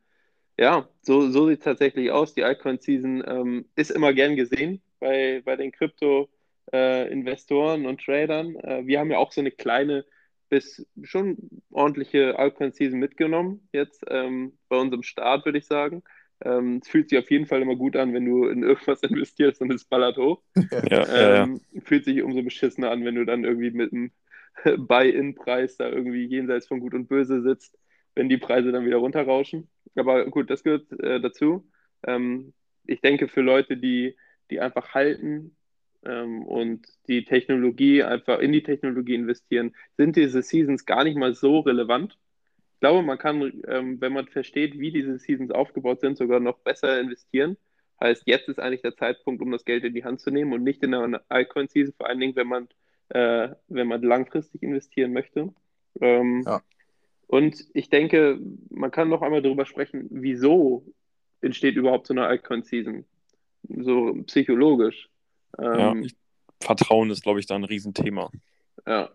ja, 0.59 0.89
so, 1.01 1.31
so 1.31 1.49
sieht 1.49 1.61
es 1.61 1.65
tatsächlich 1.65 2.11
aus. 2.11 2.35
Die 2.35 2.45
Altcoin-Season 2.45 3.25
ähm, 3.27 3.65
ist 3.77 3.91
immer 3.91 4.13
gern 4.13 4.37
gesehen 4.37 4.83
bei, 4.99 5.41
bei 5.45 5.57
den 5.57 5.73
Krypto-Investoren 5.73 6.40
äh, 6.73 7.13
und 7.13 8.01
Tradern. 8.01 8.57
Äh, 8.57 8.87
wir 8.87 9.01
haben 9.01 9.11
ja 9.11 9.19
auch 9.19 9.33
so 9.33 9.41
eine 9.41 9.51
kleine 9.51 10.05
bis 10.51 10.85
schon 11.03 11.39
ordentliche 11.71 12.39
Altcoin-Season 12.39 12.99
mitgenommen, 12.99 13.69
jetzt 13.73 14.05
ähm, 14.09 14.59
bei 14.69 14.77
unserem 14.77 15.05
Start, 15.05 15.45
würde 15.45 15.59
ich 15.59 15.67
sagen. 15.67 16.03
Ähm, 16.43 16.81
es 16.83 16.89
fühlt 16.89 17.09
sich 17.09 17.19
auf 17.19 17.31
jeden 17.31 17.47
Fall 17.47 17.63
immer 17.63 17.77
gut 17.77 17.97
an, 17.97 18.13
wenn 18.13 18.25
du 18.25 18.47
in 18.47 18.63
irgendwas 18.63 19.03
investierst 19.03 19.61
und 19.61 19.73
es 19.73 19.85
ballert 19.85 20.19
hoch. 20.19 20.43
Ja, 20.91 21.45
ähm, 21.45 21.61
ja. 21.73 21.81
Fühlt 21.83 22.05
sich 22.05 22.23
umso 22.23 22.43
beschissener 22.43 22.91
an, 22.91 23.05
wenn 23.05 23.15
du 23.15 23.25
dann 23.25 23.45
irgendwie 23.45 23.71
mit 23.71 23.93
einem 23.93 24.11
Buy-in-Preis 24.89 25.77
da 25.77 25.89
irgendwie 25.89 26.25
jenseits 26.25 26.67
von 26.67 26.81
Gut 26.81 26.95
und 26.95 27.09
Böse 27.09 27.43
sitzt, 27.43 27.79
wenn 28.15 28.29
die 28.29 28.39
Preise 28.39 28.73
dann 28.73 28.85
wieder 28.85 28.97
runterrauschen. 28.97 29.69
Aber 29.95 30.27
gut, 30.27 30.51
das 30.51 30.65
gehört 30.65 30.91
äh, 31.01 31.21
dazu. 31.21 31.71
Ähm, 32.07 32.55
ich 32.87 33.01
denke, 33.01 33.29
für 33.29 33.43
Leute, 33.43 33.77
die, 33.77 34.17
die 34.51 34.61
einfach 34.61 34.95
halten 34.95 35.57
ähm, 36.05 36.43
und 36.43 36.87
die 37.09 37.25
Technologie 37.25 38.03
einfach 38.03 38.39
in 38.41 38.53
die 38.53 38.63
Technologie 38.63 39.15
investieren, 39.15 39.75
sind 39.97 40.17
diese 40.17 40.43
Seasons 40.43 40.87
gar 40.87 41.05
nicht 41.05 41.17
mal 41.17 41.35
so 41.35 41.61
relevant 41.61 42.17
ich 42.81 42.83
glaube, 42.83 43.03
man 43.03 43.19
kann, 43.19 43.63
ähm, 43.69 44.01
wenn 44.01 44.15
man 44.15 44.27
versteht, 44.27 44.79
wie 44.79 44.91
diese 44.91 45.19
Seasons 45.19 45.51
aufgebaut 45.51 46.01
sind, 46.01 46.17
sogar 46.17 46.41
noch 46.41 46.61
besser 46.61 46.99
investieren. 46.99 47.59
Heißt, 48.01 48.23
jetzt 48.25 48.49
ist 48.49 48.59
eigentlich 48.59 48.81
der 48.81 48.97
Zeitpunkt, 48.97 49.43
um 49.43 49.51
das 49.51 49.67
Geld 49.67 49.85
in 49.85 49.93
die 49.93 50.03
Hand 50.03 50.23
zu 50.23 50.31
nehmen 50.31 50.55
und 50.55 50.63
nicht 50.63 50.83
in 50.83 50.95
einer 50.95 51.21
Altcoin-Season, 51.29 51.93
vor 51.93 52.09
allen 52.09 52.21
Dingen, 52.21 52.37
wenn 52.37 52.47
man, 52.47 52.69
äh, 53.11 53.51
wenn 53.69 53.87
man 53.87 54.01
langfristig 54.01 54.63
investieren 54.63 55.13
möchte. 55.13 55.53
Ähm, 56.01 56.43
ja. 56.47 56.63
Und 57.27 57.67
ich 57.75 57.91
denke, 57.91 58.41
man 58.71 58.91
kann 58.91 59.11
noch 59.11 59.21
einmal 59.21 59.43
darüber 59.43 59.67
sprechen, 59.67 60.09
wieso 60.11 60.87
entsteht 61.43 61.77
überhaupt 61.77 62.07
so 62.07 62.15
eine 62.15 62.25
Altcoin-Season? 62.25 63.05
So 63.69 64.15
psychologisch. 64.25 65.10
Ja, 65.61 65.93
ähm, 65.93 66.09
Vertrauen 66.61 67.11
ist, 67.11 67.23
glaube 67.23 67.41
ich, 67.41 67.47
da 67.47 67.55
ein 67.55 67.65
Riesenthema. 67.65 68.31
Ja, 68.87 69.11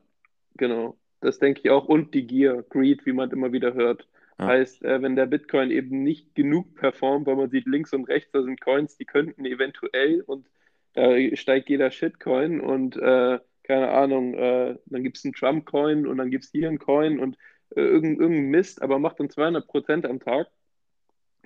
genau. 0.58 0.98
Das 1.22 1.40
denke 1.40 1.62
ich 1.64 1.70
auch. 1.70 1.86
Und 1.88 2.14
die 2.14 2.28
Gier, 2.28 2.64
Greed, 2.70 3.06
wie 3.06 3.14
man 3.14 3.32
immer 3.32 3.52
wieder 3.52 3.74
hört. 3.74 4.08
Ja. 4.38 4.48
Heißt, 4.48 4.84
äh, 4.84 5.02
wenn 5.02 5.16
der 5.16 5.28
Bitcoin 5.28 5.72
eben 5.72 6.04
nicht 6.04 6.36
genug 6.36 6.76
performt, 6.76 7.26
weil 7.26 7.36
man 7.36 7.50
sieht 7.50 7.66
links 7.66 7.94
und 7.94 8.06
rechts, 8.06 8.32
da 8.32 8.44
sind 8.44 8.60
Coins, 8.60 8.98
die 8.98 9.06
könnten 9.06 9.46
eventuell 9.46 10.22
und 10.22 10.48
da 10.94 11.14
steigt 11.36 11.70
jeder 11.70 11.92
Shitcoin 11.92 12.62
und 12.62 12.96
äh, 12.96 13.40
keine 13.64 13.92
Ahnung, 13.92 14.34
äh, 14.36 14.78
dann 14.86 15.04
gibt 15.04 15.18
es 15.18 15.26
einen 15.26 15.34
Trump-Coin 15.34 16.08
und 16.08 16.18
dann 16.18 16.32
gibt 16.32 16.46
es 16.46 16.52
hier 16.52 16.70
einen 16.70 16.80
Coin 16.80 17.20
und 17.20 17.38
äh, 17.76 17.82
irgendein, 17.82 18.22
irgendein 18.22 18.50
Mist, 18.52 18.82
aber 18.82 19.00
macht 19.00 19.20
dann 19.20 19.30
200 19.30 19.68
Prozent 19.68 20.06
am 20.06 20.20
Tag. 20.20 20.48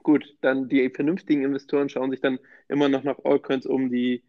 Gut, 0.03 0.35
dann 0.41 0.69
die 0.69 0.89
vernünftigen 0.89 1.43
Investoren 1.43 1.89
schauen 1.89 2.11
sich 2.11 2.21
dann 2.21 2.39
immer 2.67 2.89
noch 2.89 3.03
nach 3.03 3.19
Altcoins 3.23 3.65
um, 3.65 3.89
die 3.89 4.21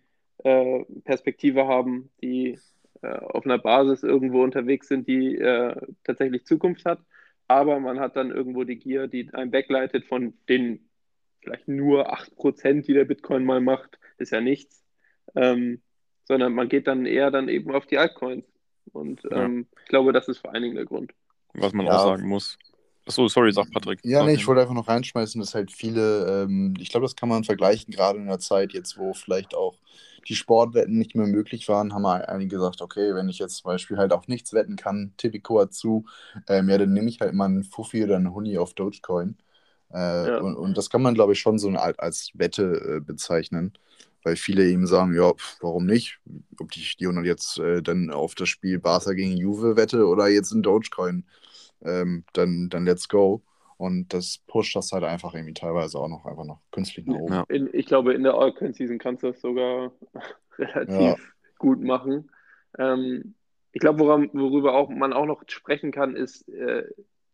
äh, 0.45 0.85
Perspektive 1.05 1.67
haben, 1.67 2.11
die 2.23 2.59
äh, 3.03 3.09
auf 3.09 3.45
einer 3.45 3.59
Basis 3.59 4.03
irgendwo 4.03 4.43
unterwegs 4.43 4.89
sind, 4.89 5.09
die 5.09 5.37
äh, 5.37 5.75
tatsächlich 6.05 6.45
Zukunft 6.45 6.85
hat. 6.85 7.01
Aber 7.49 7.81
man 7.81 7.99
hat 7.99 8.17
dann 8.17 8.31
irgendwo 8.31 8.65
die 8.65 8.79
Gier, 8.79 9.09
die 9.09 9.33
einen 9.33 9.53
wegleitet 9.53 10.05
von 10.07 10.35
den 10.49 10.89
vielleicht 11.41 11.69
nur 11.69 12.13
8%, 12.13 12.87
die 12.87 12.93
der 12.93 13.05
Bitcoin 13.05 13.45
mal 13.45 13.61
macht, 13.61 13.99
ist 14.19 14.33
ja 14.33 14.41
nichts. 14.41 14.85
Ähm, 15.35 15.81
sondern 16.25 16.53
man 16.53 16.69
geht 16.69 16.87
dann 16.87 17.07
eher 17.07 17.31
dann 17.31 17.49
eben 17.49 17.73
auf 17.73 17.87
die 17.87 17.99
Altcoins. 17.99 18.45
Und 18.93 19.23
ähm, 19.31 19.67
ja. 19.73 19.81
ich 19.83 19.89
glaube, 19.89 20.13
das 20.13 20.29
ist 20.29 20.39
vor 20.39 20.53
allen 20.53 20.63
Dingen 20.63 20.77
der 20.77 20.85
Grund. 20.85 21.13
Was 21.55 21.73
man 21.73 21.87
ja. 21.87 21.97
auch 21.97 22.05
sagen 22.05 22.29
muss. 22.29 22.59
Achso, 23.07 23.27
sorry, 23.29 23.53
sag 23.53 23.71
Patrick. 23.73 23.99
Ja, 24.05 24.25
nee, 24.25 24.35
ich 24.35 24.47
wollte 24.47 24.61
einfach 24.61 24.75
noch 24.75 24.89
reinschmeißen, 24.89 25.41
dass 25.41 25.55
halt 25.55 25.73
viele, 25.73 26.45
ähm, 26.45 26.75
ich 26.79 26.91
glaube, 26.91 27.05
das 27.05 27.17
kann 27.17 27.29
man 27.29 27.45
vergleichen, 27.45 27.93
gerade 27.93 28.19
in 28.19 28.27
der 28.27 28.39
Zeit 28.39 28.73
jetzt, 28.73 28.99
wo 28.99 29.15
vielleicht 29.15 29.55
auch 29.55 29.79
die 30.29 30.37
Sportwetten 30.37 30.99
nicht 30.99 31.15
mehr 31.15 31.27
möglich 31.27 31.69
waren, 31.69 31.95
haben 31.95 32.07
einige 32.07 32.57
gesagt, 32.57 32.83
okay, 32.83 33.15
wenn 33.15 33.29
ich 33.29 33.39
jetzt 33.39 33.57
zum 33.59 33.71
Beispiel 33.71 33.97
halt 33.97 34.13
auf 34.13 34.29
nichts 34.29 34.53
wetten 34.53 34.77
kann, 34.77 35.13
Tipico 35.17 35.61
hat 35.61 35.73
zu, 35.73 36.05
ähm, 36.49 36.69
ja, 36.69 36.79
dann 36.79 36.93
nehme 36.93 37.09
ich 37.09 37.21
halt 37.21 37.35
mal 37.35 37.47
einen 37.47 37.65
Fuffi 37.65 38.05
oder 38.05 38.17
einen 38.17 38.35
Huni 38.35 38.59
auf 38.59 38.75
Dogecoin. 38.75 39.37
Äh, 39.93 40.29
ja. 40.29 40.39
und, 40.39 40.57
und, 40.57 40.79
das 40.79 40.89
kann 40.91 41.03
man, 41.03 41.15
glaube 41.15 41.33
ich, 41.33 41.41
schon 41.41 41.59
so 41.59 41.69
als 41.71 42.31
Wette 42.35 42.99
äh, 42.99 43.01
bezeichnen, 43.01 43.73
weil 44.23 44.37
viele 44.37 44.65
eben 44.67 44.87
sagen, 44.87 45.15
ja, 45.15 45.33
warum 45.61 45.87
nicht? 45.87 46.21
Ob 46.61 46.71
die, 46.71 46.81
die 46.81 47.05
jetzt 47.27 47.59
äh, 47.59 47.83
dann 47.83 48.11
auf 48.11 48.35
das 48.35 48.49
Spiel 48.49 48.79
Barca 48.79 49.13
gegen 49.13 49.37
Juve 49.37 49.77
wette 49.77 50.07
oder 50.07 50.29
jetzt 50.29 50.53
in 50.53 50.63
Dogecoin, 50.63 51.25
ähm, 51.83 52.25
dann, 52.33 52.69
dann 52.69 52.85
let's 52.85 53.09
go. 53.09 53.43
Und 53.81 54.13
das 54.13 54.37
pusht 54.47 54.77
das 54.77 54.93
halt 54.93 55.05
einfach 55.05 55.33
irgendwie 55.33 55.55
teilweise 55.55 55.99
auch 55.99 56.09
noch 56.09 56.27
einfach 56.27 56.45
noch 56.45 56.61
künstlich 56.71 57.07
nach 57.07 57.15
oben. 57.15 57.33
Ja. 57.33 57.45
In, 57.49 57.71
ich 57.73 57.87
glaube, 57.87 58.13
in 58.13 58.25
der 58.25 58.35
All-Coin-Season 58.35 58.99
kannst 58.99 59.23
du 59.23 59.29
das 59.29 59.41
sogar 59.41 59.91
relativ 60.59 61.01
ja. 61.01 61.17
gut 61.59 61.81
machen. 61.81 62.31
Ähm, 62.79 63.35
ich 63.73 63.81
glaube, 63.81 64.01
worüber 64.05 64.75
auch, 64.75 64.91
man 64.91 65.15
auch 65.15 65.25
noch 65.25 65.45
sprechen 65.47 65.93
kann, 65.93 66.15
ist, 66.15 66.47
äh, 66.51 66.85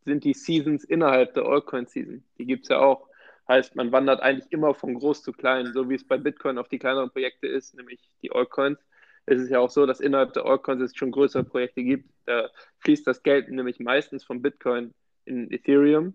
sind 0.05 0.23
die 0.23 0.35
Seasons 0.35 0.85
innerhalb 0.85 1.35
der 1.35 1.47
Allcoin-Season. 1.47 2.23
Die 2.39 2.47
gibt 2.47 2.67
es 2.67 2.69
ja 2.69 2.79
auch. 2.79 3.09
Heißt, 3.49 3.75
man 3.75 3.91
wandert 3.91 4.21
eigentlich 4.21 4.53
immer 4.53 4.73
von 4.73 4.95
groß 4.95 5.25
zu 5.25 5.33
klein, 5.33 5.73
so 5.73 5.91
wie 5.91 5.97
es 5.97 6.07
bei 6.07 6.17
Bitcoin 6.17 6.59
auf 6.59 6.69
die 6.69 6.79
kleineren 6.79 7.11
Projekte 7.11 7.49
ist, 7.49 7.75
nämlich 7.75 8.09
die 8.23 8.31
Altcoins. 8.31 8.79
Es 9.25 9.41
ist 9.41 9.51
ja 9.51 9.59
auch 9.59 9.71
so, 9.71 9.85
dass 9.85 9.99
innerhalb 9.99 10.33
der 10.33 10.45
Altcoins 10.45 10.81
es 10.81 10.97
schon 10.97 11.11
größere 11.11 11.43
Projekte 11.43 11.83
gibt. 11.83 12.09
Da 12.25 12.51
fließt 12.79 13.05
das 13.05 13.25
Geld 13.25 13.51
nämlich 13.51 13.81
meistens 13.81 14.23
von 14.23 14.43
Bitcoin 14.43 14.95
in 15.25 15.51
Ethereum 15.51 16.15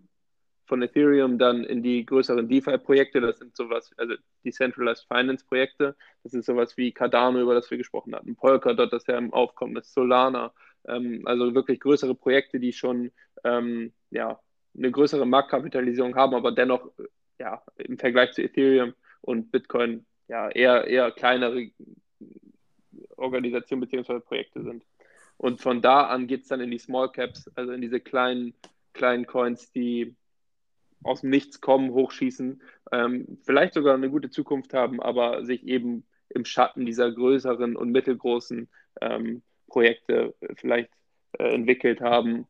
von 0.64 0.82
Ethereum 0.82 1.38
dann 1.38 1.64
in 1.64 1.82
die 1.82 2.06
größeren 2.06 2.48
DeFi-Projekte. 2.48 3.20
Das 3.20 3.38
sind 3.38 3.56
sowas, 3.56 3.90
also 3.96 4.14
Decentralized 4.44 5.06
Finance-Projekte. 5.08 5.96
Das 6.22 6.34
ist 6.34 6.46
sowas 6.46 6.76
wie 6.76 6.92
Cardano, 6.92 7.40
über 7.40 7.54
das 7.54 7.70
wir 7.70 7.78
gesprochen 7.78 8.14
hatten, 8.14 8.36
Polkadot, 8.36 8.92
das 8.92 9.06
ja 9.06 9.18
im 9.18 9.32
Aufkommen 9.32 9.76
ist, 9.76 9.92
Solana. 9.92 10.52
Ähm, 10.86 11.22
also 11.24 11.54
wirklich 11.54 11.80
größere 11.80 12.14
Projekte, 12.14 12.60
die 12.60 12.72
schon 12.72 13.10
ähm, 13.44 13.92
ja, 14.10 14.40
eine 14.76 14.90
größere 14.90 15.26
Marktkapitalisierung 15.26 16.14
haben, 16.16 16.34
aber 16.34 16.52
dennoch 16.52 16.90
ja, 17.38 17.62
im 17.76 17.98
Vergleich 17.98 18.32
zu 18.32 18.42
Ethereum 18.42 18.94
und 19.20 19.50
Bitcoin 19.50 20.06
ja, 20.28 20.48
eher, 20.48 20.86
eher 20.86 21.10
kleinere 21.10 21.70
Organisationen 23.16 23.86
bzw. 23.86 24.20
Projekte 24.20 24.62
sind. 24.62 24.84
Und 25.36 25.60
von 25.60 25.82
da 25.82 26.04
an 26.04 26.26
geht 26.26 26.42
es 26.42 26.48
dann 26.48 26.60
in 26.60 26.70
die 26.70 26.78
Small 26.78 27.10
Caps, 27.10 27.50
also 27.54 27.72
in 27.72 27.80
diese 27.80 28.00
kleinen, 28.00 28.54
kleinen 28.92 29.26
Coins, 29.26 29.72
die 29.72 30.14
aus 31.04 31.22
dem 31.22 31.30
Nichts 31.30 31.60
kommen, 31.60 31.92
hochschießen, 31.92 32.62
ähm, 32.92 33.38
vielleicht 33.44 33.74
sogar 33.74 33.94
eine 33.94 34.10
gute 34.10 34.30
Zukunft 34.30 34.74
haben, 34.74 35.00
aber 35.00 35.44
sich 35.44 35.66
eben 35.66 36.04
im 36.28 36.44
Schatten 36.44 36.86
dieser 36.86 37.10
größeren 37.10 37.76
und 37.76 37.90
mittelgroßen 37.90 38.68
ähm, 39.00 39.42
Projekte 39.66 40.34
vielleicht 40.56 40.90
äh, 41.38 41.54
entwickelt 41.54 42.00
haben. 42.00 42.46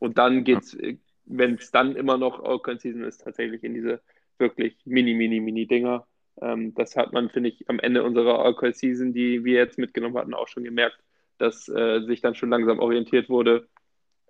Und 0.00 0.18
dann 0.18 0.44
geht 0.44 0.60
es, 0.60 0.74
äh, 0.74 0.98
wenn 1.24 1.54
es 1.54 1.70
dann 1.70 1.96
immer 1.96 2.18
noch 2.18 2.42
All 2.42 2.78
Season 2.78 3.04
ist, 3.04 3.22
tatsächlich 3.22 3.62
in 3.64 3.74
diese 3.74 4.00
wirklich 4.38 4.76
mini, 4.84 5.14
mini, 5.14 5.40
mini 5.40 5.66
Dinger. 5.66 6.06
Ähm, 6.40 6.74
das 6.74 6.96
hat 6.96 7.12
man, 7.12 7.30
finde 7.30 7.50
ich, 7.50 7.68
am 7.68 7.78
Ende 7.78 8.02
unserer 8.02 8.44
All 8.44 8.74
Season, 8.74 9.12
die 9.12 9.44
wir 9.44 9.54
jetzt 9.54 9.78
mitgenommen 9.78 10.16
hatten, 10.16 10.34
auch 10.34 10.48
schon 10.48 10.64
gemerkt, 10.64 10.98
dass 11.38 11.68
äh, 11.68 12.00
sich 12.02 12.20
dann 12.20 12.34
schon 12.34 12.50
langsam 12.50 12.78
orientiert 12.78 13.28
wurde 13.28 13.68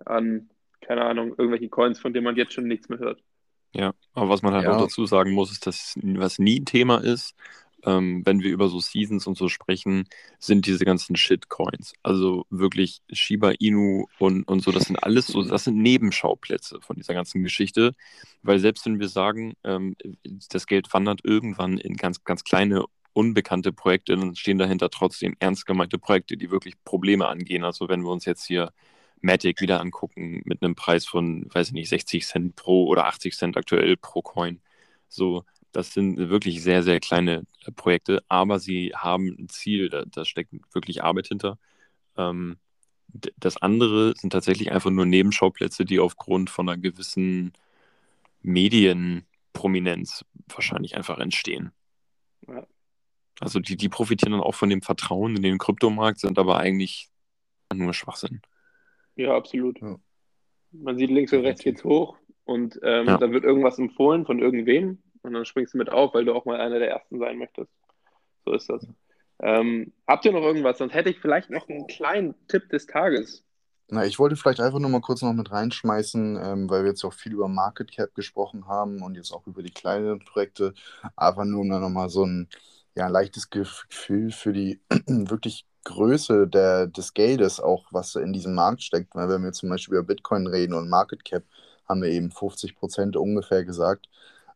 an, 0.05 0.49
keine 0.81 1.03
Ahnung, 1.03 1.35
irgendwelche 1.37 1.69
Coins, 1.69 1.99
von 1.99 2.13
denen 2.13 2.25
man 2.25 2.35
jetzt 2.35 2.53
schon 2.53 2.67
nichts 2.67 2.89
mehr 2.89 2.99
hört. 2.99 3.23
Ja, 3.73 3.93
aber 4.13 4.29
was 4.29 4.41
man 4.43 4.53
halt 4.53 4.65
ja. 4.65 4.75
auch 4.75 4.81
dazu 4.81 5.05
sagen 5.05 5.31
muss, 5.31 5.51
ist, 5.51 5.65
dass 5.65 5.95
was 6.01 6.37
nie 6.37 6.59
ein 6.59 6.65
Thema 6.65 6.97
ist, 6.97 7.33
ähm, 7.85 8.21
wenn 8.25 8.41
wir 8.41 8.51
über 8.51 8.69
so 8.69 8.79
Seasons 8.79 9.27
und 9.27 9.37
so 9.37 9.49
sprechen, 9.49 10.07
sind 10.39 10.65
diese 10.65 10.85
ganzen 10.85 11.15
Shitcoins. 11.15 11.93
Also 12.03 12.45
wirklich 12.49 13.01
Shiba 13.11 13.51
Inu 13.59 14.05
und, 14.19 14.47
und 14.47 14.61
so, 14.61 14.71
das 14.71 14.85
sind 14.85 14.97
alles 15.03 15.27
so, 15.27 15.43
das 15.43 15.65
sind 15.65 15.77
Nebenschauplätze 15.77 16.79
von 16.81 16.95
dieser 16.95 17.13
ganzen 17.13 17.43
Geschichte. 17.43 17.93
Weil 18.41 18.59
selbst 18.59 18.85
wenn 18.85 18.99
wir 18.99 19.09
sagen, 19.09 19.53
ähm, 19.63 19.95
das 20.49 20.67
Geld 20.67 20.93
wandert 20.93 21.21
irgendwann 21.23 21.77
in 21.77 21.95
ganz, 21.95 22.23
ganz 22.23 22.43
kleine 22.43 22.85
unbekannte 23.13 23.71
Projekte, 23.73 24.15
dann 24.15 24.35
stehen 24.35 24.57
dahinter 24.57 24.89
trotzdem 24.89 25.35
ernst 25.39 25.65
gemeinte 25.65 25.99
Projekte, 25.99 26.37
die 26.37 26.51
wirklich 26.51 26.75
Probleme 26.83 27.27
angehen. 27.27 27.63
Also 27.63 27.89
wenn 27.89 28.01
wir 28.01 28.09
uns 28.09 28.25
jetzt 28.25 28.45
hier 28.45 28.71
Matic 29.23 29.61
wieder 29.61 29.81
angucken 29.81 30.41
mit 30.45 30.61
einem 30.61 30.75
Preis 30.75 31.05
von, 31.05 31.47
weiß 31.53 31.69
ich 31.69 31.73
nicht, 31.73 31.89
60 31.89 32.25
Cent 32.25 32.55
pro 32.55 32.85
oder 32.87 33.07
80 33.07 33.35
Cent 33.35 33.57
aktuell 33.57 33.97
pro 33.97 34.21
Coin. 34.21 34.61
So, 35.07 35.45
das 35.71 35.93
sind 35.93 36.17
wirklich 36.17 36.61
sehr, 36.61 36.83
sehr 36.83 36.99
kleine 36.99 37.45
äh, 37.65 37.71
Projekte, 37.71 38.23
aber 38.27 38.59
sie 38.59 38.91
haben 38.95 39.35
ein 39.39 39.49
Ziel, 39.49 39.89
da, 39.89 40.03
da 40.05 40.25
steckt 40.25 40.53
wirklich 40.73 41.03
Arbeit 41.03 41.27
hinter. 41.27 41.57
Ähm, 42.17 42.57
das 43.37 43.57
andere 43.57 44.13
sind 44.17 44.31
tatsächlich 44.31 44.71
einfach 44.71 44.89
nur 44.89 45.05
Nebenschauplätze, 45.05 45.85
die 45.85 45.99
aufgrund 45.99 46.49
von 46.49 46.67
einer 46.67 46.79
gewissen 46.79 47.53
Medienprominenz 48.41 50.25
wahrscheinlich 50.47 50.97
einfach 50.97 51.19
entstehen. 51.19 51.71
Ja. 52.47 52.65
Also 53.39 53.59
die, 53.59 53.77
die 53.77 53.89
profitieren 53.89 54.33
dann 54.33 54.41
auch 54.41 54.55
von 54.55 54.69
dem 54.69 54.81
Vertrauen 54.81 55.35
in 55.35 55.43
den 55.43 55.57
Kryptomarkt, 55.59 56.19
sind 56.19 56.39
aber 56.39 56.57
eigentlich 56.57 57.09
nur 57.73 57.93
Schwachsinn. 57.93 58.41
Ja, 59.15 59.35
absolut. 59.35 59.79
Ja. 59.81 59.97
Man 60.71 60.97
sieht 60.97 61.11
links 61.11 61.33
und 61.33 61.41
rechts 61.41 61.61
geht's 61.61 61.83
hoch 61.83 62.17
und 62.45 62.79
ähm, 62.83 63.07
ja. 63.07 63.17
da 63.17 63.31
wird 63.31 63.43
irgendwas 63.43 63.77
empfohlen 63.77 64.25
von 64.25 64.39
irgendwem 64.39 65.01
und 65.21 65.33
dann 65.33 65.45
springst 65.45 65.73
du 65.73 65.77
mit 65.77 65.91
auf, 65.91 66.13
weil 66.13 66.25
du 66.25 66.33
auch 66.33 66.45
mal 66.45 66.59
einer 66.59 66.79
der 66.79 66.89
Ersten 66.89 67.19
sein 67.19 67.37
möchtest. 67.37 67.71
So 68.45 68.53
ist 68.53 68.69
das. 68.69 68.87
Ähm, 69.39 69.93
habt 70.07 70.25
ihr 70.25 70.31
noch 70.31 70.41
irgendwas? 70.41 70.77
Sonst 70.77 70.93
hätte 70.93 71.09
ich 71.09 71.19
vielleicht 71.19 71.49
noch 71.49 71.67
einen 71.69 71.87
kleinen 71.87 72.35
Tipp 72.47 72.69
des 72.69 72.87
Tages. 72.87 73.43
Na, 73.89 74.05
ich 74.05 74.17
wollte 74.17 74.35
vielleicht 74.35 74.59
einfach 74.59 74.79
nur 74.79 74.89
mal 74.89 75.01
kurz 75.01 75.21
noch 75.21 75.33
mit 75.33 75.51
reinschmeißen, 75.51 76.39
ähm, 76.41 76.69
weil 76.69 76.83
wir 76.83 76.89
jetzt 76.89 77.03
auch 77.03 77.13
viel 77.13 77.33
über 77.33 77.47
Market 77.47 77.91
Cap 77.91 78.15
gesprochen 78.15 78.67
haben 78.67 79.01
und 79.01 79.15
jetzt 79.15 79.31
auch 79.31 79.45
über 79.45 79.61
die 79.61 79.71
kleinen 79.71 80.19
Projekte. 80.19 80.73
Einfach 81.15 81.45
nur 81.45 81.61
um 81.61 81.69
da 81.69 81.79
nochmal 81.79 82.09
so 82.09 82.25
ein 82.25 82.49
ja, 82.95 83.07
leichtes 83.07 83.49
Gefühl 83.49 84.31
für 84.31 84.53
die 84.53 84.81
wirklich 85.07 85.65
Größe 85.83 86.47
der, 86.47 86.87
des 86.87 87.13
Geldes 87.13 87.59
auch, 87.59 87.85
was 87.91 88.15
in 88.15 88.33
diesem 88.33 88.53
Markt 88.53 88.83
steckt. 88.83 89.15
Weil 89.15 89.29
wenn 89.29 89.43
wir 89.43 89.51
zum 89.51 89.69
Beispiel 89.69 89.97
über 89.97 90.07
Bitcoin 90.07 90.47
reden 90.47 90.73
und 90.73 90.89
Market 90.89 91.25
Cap, 91.25 91.43
haben 91.87 92.01
wir 92.01 92.09
eben 92.09 92.31
50 92.31 92.75
Prozent 92.75 93.17
ungefähr 93.17 93.65
gesagt, 93.65 94.07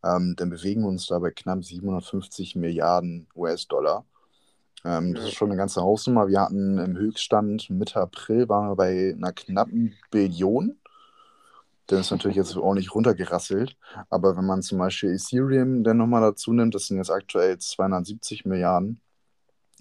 ähm, 0.03 0.35
dann 0.37 0.49
bewegen 0.49 0.81
wir 0.81 0.89
uns 0.89 1.07
da 1.07 1.19
bei 1.19 1.31
knapp 1.31 1.63
750 1.63 2.55
Milliarden 2.55 3.27
US-Dollar. 3.35 4.05
Ähm, 4.85 5.13
das 5.13 5.25
ist 5.25 5.33
schon 5.33 5.49
eine 5.49 5.57
ganze 5.57 5.81
Hausnummer. 5.81 6.27
Wir 6.27 6.41
hatten 6.41 6.77
im 6.77 6.97
Höchststand 6.97 7.69
Mitte 7.69 7.99
April 7.99 8.47
waren 8.49 8.69
wir 8.69 8.75
bei 8.75 9.13
einer 9.15 9.33
knappen 9.33 9.95
Billion. 10.11 10.77
Der 11.89 11.99
ist 11.99 12.11
natürlich 12.11 12.37
jetzt 12.37 12.55
ordentlich 12.57 12.93
runtergerasselt. 12.93 13.77
Aber 14.09 14.37
wenn 14.37 14.45
man 14.45 14.61
zum 14.61 14.77
Beispiel 14.77 15.11
Ethereum 15.13 15.83
dann 15.83 15.97
nochmal 15.97 16.21
dazu 16.21 16.53
nimmt, 16.53 16.75
das 16.75 16.87
sind 16.87 16.97
jetzt 16.97 17.11
aktuell 17.11 17.57
270 17.57 18.45
Milliarden 18.45 19.01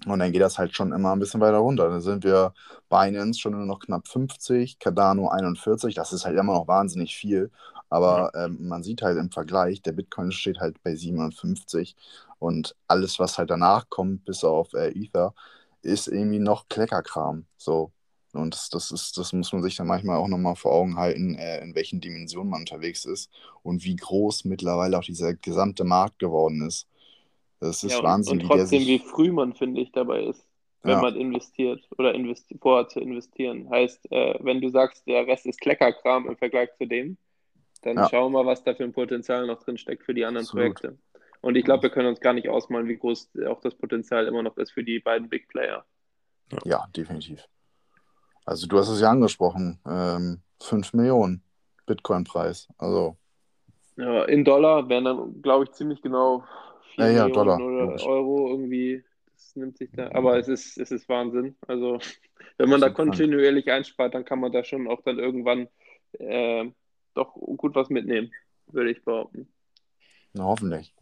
Und 0.05 0.19
dann 0.19 0.31
geht 0.31 0.41
das 0.41 0.57
halt 0.57 0.75
schon 0.75 0.91
immer 0.93 1.13
ein 1.13 1.19
bisschen 1.19 1.41
weiter 1.41 1.57
runter. 1.57 1.89
Dann 1.89 2.01
sind 2.01 2.23
wir 2.23 2.53
Binance 2.89 3.39
schon 3.39 3.53
nur 3.53 3.65
noch 3.65 3.79
knapp 3.79 4.07
50, 4.07 4.79
Cardano 4.79 5.29
41. 5.29 5.95
Das 5.95 6.13
ist 6.13 6.25
halt 6.25 6.37
immer 6.37 6.53
noch 6.53 6.67
wahnsinnig 6.67 7.15
viel. 7.15 7.51
Aber 7.89 8.31
ja. 8.33 8.45
ähm, 8.45 8.67
man 8.67 8.83
sieht 8.83 9.01
halt 9.01 9.17
im 9.17 9.31
Vergleich, 9.31 9.81
der 9.81 9.93
Bitcoin 9.93 10.31
steht 10.31 10.59
halt 10.59 10.81
bei 10.83 10.95
57 10.95 11.95
und 12.39 12.75
alles, 12.87 13.17
was 13.19 13.37
halt 13.37 13.49
danach 13.49 13.89
kommt, 13.89 14.25
bis 14.25 14.43
auf 14.43 14.73
äh, 14.73 14.89
Ether, 14.89 15.33
ist 15.81 16.07
irgendwie 16.07 16.39
noch 16.39 16.67
Kleckerkram. 16.69 17.45
So. 17.57 17.91
Und 18.33 18.53
das, 18.53 18.69
das, 18.69 18.91
ist, 18.91 19.17
das 19.17 19.33
muss 19.33 19.53
man 19.53 19.63
sich 19.63 19.75
dann 19.77 19.87
manchmal 19.87 20.17
auch 20.17 20.27
nochmal 20.27 20.55
vor 20.55 20.73
Augen 20.73 20.97
halten, 20.97 21.35
äh, 21.35 21.61
in 21.61 21.73
welchen 21.75 22.01
Dimensionen 22.01 22.51
man 22.51 22.61
unterwegs 22.61 23.05
ist 23.05 23.31
und 23.63 23.83
wie 23.83 23.95
groß 23.95 24.45
mittlerweile 24.45 24.99
auch 24.99 25.03
dieser 25.03 25.33
gesamte 25.33 25.83
Markt 25.83 26.19
geworden 26.19 26.67
ist. 26.67 26.87
Das 27.59 27.83
ist 27.83 27.91
ja, 27.91 28.03
Wahnsinn. 28.03 28.41
Und 28.41 28.47
trotzdem, 28.47 28.81
wie, 28.81 28.87
wie 28.87 28.99
früh 28.99 29.31
man, 29.31 29.53
finde 29.53 29.81
ich, 29.81 29.91
dabei 29.91 30.23
ist, 30.23 30.47
wenn 30.83 30.91
ja. 30.91 31.01
man 31.01 31.15
investiert 31.15 31.81
oder 31.97 32.13
investi 32.13 32.57
vorhat 32.59 32.91
zu 32.91 32.99
investieren. 32.99 33.69
Heißt, 33.69 34.11
äh, 34.11 34.35
wenn 34.41 34.61
du 34.61 34.69
sagst, 34.69 35.07
der 35.07 35.25
Rest 35.25 35.45
ist 35.45 35.59
Kleckerkram 35.59 36.27
im 36.27 36.37
Vergleich 36.37 36.69
zu 36.77 36.85
dem, 36.85 37.17
dann 37.81 37.97
ja. 37.97 38.09
schauen 38.09 38.31
wir, 38.33 38.45
was 38.45 38.63
da 38.63 38.73
für 38.73 38.83
ein 38.83 38.93
Potenzial 38.93 39.47
noch 39.47 39.63
drin 39.63 39.77
steckt 39.77 40.03
für 40.03 40.13
die 40.13 40.25
anderen 40.25 40.45
Absolut. 40.45 40.75
Projekte. 40.75 40.97
Und 41.41 41.55
ich 41.55 41.65
glaube, 41.65 41.83
wir 41.83 41.89
können 41.89 42.07
uns 42.07 42.19
gar 42.19 42.33
nicht 42.33 42.49
ausmalen, 42.49 42.87
wie 42.87 42.97
groß 42.97 43.31
auch 43.47 43.61
das 43.61 43.75
Potenzial 43.75 44.25
immer 44.27 44.43
noch 44.43 44.57
ist 44.57 44.71
für 44.71 44.83
die 44.83 44.99
beiden 44.99 45.29
Big 45.29 45.47
Player. 45.47 45.85
Ja, 46.63 46.87
definitiv. 46.95 47.47
Also 48.45 48.67
du 48.67 48.77
hast 48.77 48.89
es 48.89 49.01
ja 49.01 49.11
angesprochen, 49.11 49.79
ähm, 49.85 50.41
5 50.61 50.93
Millionen 50.93 51.43
Bitcoin-Preis. 51.85 52.69
Also. 52.77 53.17
Ja, 53.97 54.23
in 54.25 54.45
Dollar 54.45 54.87
wären 54.89 55.05
dann, 55.05 55.41
glaube 55.41 55.65
ich, 55.65 55.71
ziemlich 55.71 56.01
genau 56.01 56.43
4 56.97 57.05
ja, 57.05 57.11
ja, 57.11 57.29
Dollar, 57.29 57.59
oder 57.59 58.05
Euro 58.05 58.49
irgendwie. 58.49 59.03
Das 59.33 59.55
nimmt 59.55 59.77
sich 59.77 59.91
da. 59.91 60.11
Aber 60.13 60.37
es 60.37 60.47
ist, 60.47 60.77
es 60.77 60.91
ist 60.91 61.07
Wahnsinn. 61.07 61.55
Also 61.67 61.99
wenn 62.57 62.69
man 62.69 62.81
da 62.81 62.89
kontinuierlich 62.89 63.71
einspart, 63.71 64.15
dann 64.15 64.25
kann 64.25 64.39
man 64.39 64.51
da 64.51 64.63
schon 64.63 64.87
auch 64.87 65.01
dann 65.03 65.19
irgendwann 65.19 65.67
äh, 66.13 66.65
doch 67.13 67.33
gut 67.33 67.75
was 67.75 67.89
mitnehmen, 67.89 68.31
würde 68.67 68.91
ich 68.91 69.03
behaupten. 69.03 69.47
Na, 70.33 70.45
hoffentlich. 70.45 70.93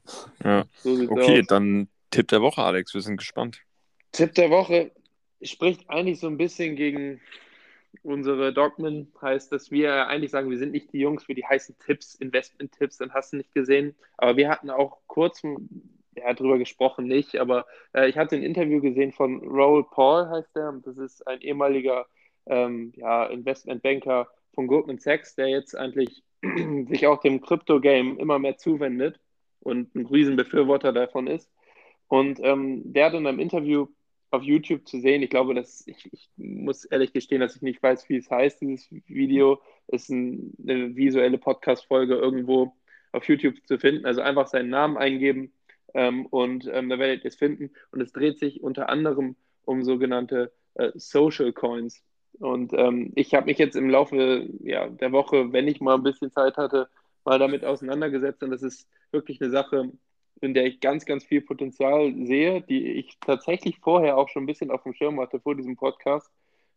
Ja. 0.44 0.66
So 0.78 0.92
okay, 1.10 1.42
aus. 1.42 1.48
dann 1.48 1.88
Tipp 2.12 2.28
der 2.28 2.42
Woche, 2.42 2.62
Alex. 2.62 2.94
Wir 2.94 3.02
sind 3.02 3.18
gespannt. 3.18 3.62
Tipp 4.12 4.34
der 4.36 4.50
Woche 4.50 4.92
spricht 5.42 5.90
eigentlich 5.90 6.20
so 6.20 6.28
ein 6.28 6.38
bisschen 6.38 6.76
gegen 6.76 7.22
unsere 8.04 8.54
Dogmen. 8.54 9.12
Heißt, 9.22 9.52
dass 9.52 9.72
wir 9.72 10.08
eigentlich 10.08 10.32
sagen, 10.32 10.50
wir 10.50 10.58
sind 10.58 10.72
nicht 10.72 10.94
die 10.94 11.00
Jungs 11.00 11.24
für 11.24 11.36
die 11.36 11.46
heißen 11.46 11.78
Tipps, 11.80 12.16
Investment-Tipps, 12.16 12.98
dann 12.98 13.14
hast 13.14 13.34
du 13.34 13.38
nicht 13.38 13.54
gesehen. 13.54 13.96
Aber 14.18 14.38
wir 14.38 14.50
hatten 14.50 14.70
auch 14.70 15.00
kurz 15.08 15.42
ja, 16.16 16.34
drüber 16.34 16.58
gesprochen, 16.58 17.08
nicht. 17.08 17.38
Aber 17.38 17.66
äh, 17.94 18.08
ich 18.10 18.18
hatte 18.18 18.36
ein 18.36 18.44
Interview 18.44 18.82
gesehen 18.82 19.12
von 19.12 19.42
Raoul 19.46 19.86
Paul, 19.90 20.30
heißt 20.30 20.56
der. 20.56 20.74
Das 20.84 20.98
ist 20.98 21.28
ein 21.28 21.42
ehemaliger 21.42 22.06
ähm, 22.46 22.94
ja, 22.96 23.26
Investmentbanker 23.26 24.28
von 24.54 24.68
Goldman 24.68 25.00
Sachs, 25.00 25.36
der 25.36 25.48
jetzt 25.50 25.76
eigentlich 25.76 26.24
sich 26.88 27.08
auch 27.08 27.20
dem 27.20 27.42
Crypto-Game 27.42 28.18
immer 28.18 28.40
mehr 28.40 28.58
zuwendet 28.58 29.20
und 29.60 29.94
ein 29.96 30.06
Riesenbefürworter 30.06 30.94
davon 30.94 31.28
ist. 31.28 31.52
Und 32.08 32.40
ähm, 32.44 32.82
der 32.94 33.08
hat 33.08 33.14
in 33.14 33.28
einem 33.28 33.40
Interview 33.40 33.88
auf 34.32 34.44
YouTube 34.44 34.88
zu 34.88 35.00
sehen, 35.00 35.24
ich 35.24 35.30
glaube, 35.30 35.54
dass 35.54 35.88
ich, 35.88 36.10
ich, 36.12 36.30
muss 36.38 36.86
ehrlich 36.86 37.14
gestehen, 37.14 37.42
dass 37.42 37.56
ich 37.56 37.62
nicht 37.62 37.82
weiß, 37.82 38.10
wie 38.10 38.18
es 38.18 38.30
heißt, 38.30 38.62
dieses 38.62 38.88
Video 39.08 39.62
ist 39.88 40.10
ein, 40.10 40.54
eine 40.62 40.96
visuelle 40.96 41.38
Podcast-Folge 41.38 42.16
irgendwo 42.16 42.74
auf 43.12 43.28
YouTube 43.28 43.56
zu 43.66 43.78
finden. 43.78 44.06
Also 44.06 44.22
einfach 44.22 44.48
seinen 44.48 44.70
Namen 44.70 44.98
eingeben 44.98 45.54
ähm, 45.94 46.26
und 46.26 46.70
ähm, 46.72 46.90
da 46.90 47.00
werdet 47.00 47.24
ihr 47.24 47.30
es 47.30 47.36
finden. 47.36 47.72
Und 47.92 48.02
es 48.02 48.12
dreht 48.12 48.40
sich 48.40 48.62
unter 48.62 48.90
anderem 48.90 49.36
um 49.64 49.84
sogenannte 49.84 50.52
äh, 50.76 50.92
Social 50.96 51.54
Coins. 51.54 52.04
Und 52.40 52.74
ähm, 52.74 53.14
ich 53.16 53.34
habe 53.34 53.46
mich 53.46 53.58
jetzt 53.58 53.76
im 53.76 53.90
Laufe 53.90 54.50
ja, 54.64 54.88
der 54.90 55.12
Woche, 55.12 55.54
wenn 55.54 55.68
ich 55.68 55.80
mal 55.80 55.96
ein 55.96 56.04
bisschen 56.04 56.32
Zeit 56.32 56.58
hatte, 56.58 56.90
mal 57.24 57.40
damit 57.40 57.64
auseinandergesetzt. 57.64 58.44
Und 58.44 58.52
das 58.52 58.62
ist 58.62 58.88
wirklich 59.12 59.42
eine 59.42 59.52
Sache, 59.52 59.92
in 60.42 60.54
der 60.54 60.66
ich 60.66 60.80
ganz, 60.80 61.06
ganz 61.06 61.24
viel 61.24 61.42
Potenzial 61.42 62.14
sehe, 62.26 62.62
die 62.62 62.92
ich 62.94 63.18
tatsächlich 63.20 63.80
vorher 63.80 64.18
auch 64.18 64.30
schon 64.30 64.44
ein 64.44 64.48
bisschen 64.48 64.72
auf 64.72 64.84
dem 64.84 64.94
Schirm 64.94 65.20
hatte 65.20 65.40
vor 65.40 65.56
diesem 65.56 65.76
Podcast. 65.76 66.30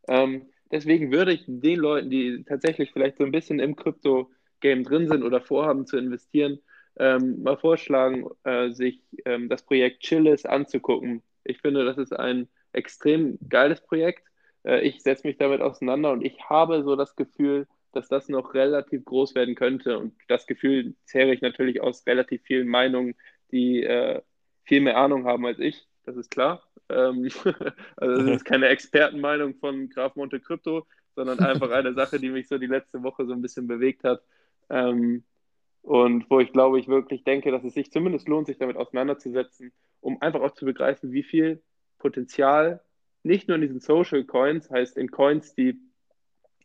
Ähm, 0.09 0.47
deswegen 0.71 1.13
würde 1.13 1.33
ich 1.33 1.45
den 1.47 1.79
Leuten, 1.79 2.11
die 2.11 2.45
tatsächlich 2.45 2.93
vielleicht 2.93 3.19
so 3.19 3.25
ein 3.25 3.33
bisschen 3.33 3.59
im 3.59 3.77
Krypto-Game 3.77 4.85
drin 4.85 5.09
sind 5.09 5.23
oder 5.23 5.41
vorhaben 5.41 5.87
zu 5.87 5.97
investieren, 5.97 6.61
ähm, 6.99 7.43
mal 7.43 7.57
vorschlagen, 7.57 8.27
äh, 8.45 8.71
sich 8.71 9.01
ähm, 9.25 9.49
das 9.49 9.63
Projekt 9.63 10.01
Chillis 10.01 10.45
anzugucken. 10.45 11.23
Ich 11.45 11.61
finde, 11.61 11.85
das 11.85 11.99
ist 11.99 12.13
ein 12.13 12.49
extrem 12.73 13.39
geiles 13.49 13.81
Projekt. 13.81 14.25
Äh, 14.65 14.81
ich 14.83 15.03
setze 15.03 15.27
mich 15.27 15.37
damit 15.37 15.61
auseinander 15.61 16.13
und 16.13 16.25
ich 16.25 16.41
habe 16.49 16.83
so 16.83 16.97
das 16.97 17.17
Gefühl, 17.17 17.67
dass 17.93 18.09
das 18.09 18.29
noch 18.29 18.55
relativ 18.55 19.05
groß 19.05 19.35
werden 19.35 19.55
könnte. 19.55 19.99
Und 19.99 20.15
das 20.29 20.47
Gefühl 20.47 20.95
zehre 21.05 21.33
ich 21.33 21.41
natürlich 21.41 21.81
aus 21.81 22.07
relativ 22.07 22.43
vielen 22.43 22.69
Meinungen, 22.69 23.15
die 23.53 23.83
äh, 23.83 24.21
viel 24.65 24.81
mehr 24.81 24.97
Ahnung 24.97 25.25
haben 25.25 25.47
als 25.47 25.59
ich. 25.59 25.87
Das 26.05 26.17
ist 26.17 26.31
klar. 26.31 26.63
Ähm, 26.89 27.29
also 27.97 28.23
das 28.23 28.37
ist 28.37 28.45
keine 28.45 28.69
Expertenmeinung 28.69 29.55
von 29.57 29.89
Graf 29.89 30.17
Monte 30.17 30.41
Crypto, 30.41 30.87
sondern 31.15 31.41
einfach 31.41 31.71
eine 31.71 31.95
Sache, 31.95 32.19
die 32.19 32.31
mich 32.31 32.49
so 32.49 32.59
die 32.59 32.67
letzte 32.67 33.03
Woche 33.03 33.27
so 33.27 33.33
ein 33.33 33.43
bisschen 33.43 33.67
bewegt 33.67 34.05
hat. 34.05 34.23
Ähm, 34.71 35.25
und 35.83 36.29
wo 36.29 36.41
ich 36.41 36.53
glaube, 36.53 36.79
ich 36.79 36.89
wirklich 36.89 37.25
denke, 37.25 37.51
dass 37.51 37.65
es 37.65 37.75
sich 37.75 37.91
zumindest 37.91 38.29
lohnt, 38.29 38.47
sich 38.47 38.59
damit 38.59 38.77
auseinanderzusetzen, 38.77 39.73
um 40.01 40.21
einfach 40.21 40.41
auch 40.41 40.53
zu 40.53 40.65
begreifen, 40.65 41.13
wie 41.13 41.23
viel 41.23 41.63
Potenzial 41.99 42.83
nicht 43.23 43.49
nur 43.49 43.57
in 43.57 43.63
diesen 43.63 43.81
Social 43.81 44.25
Coins, 44.25 44.71
heißt 44.71 44.97
in 44.97 45.11
Coins, 45.11 45.55
die, 45.55 45.79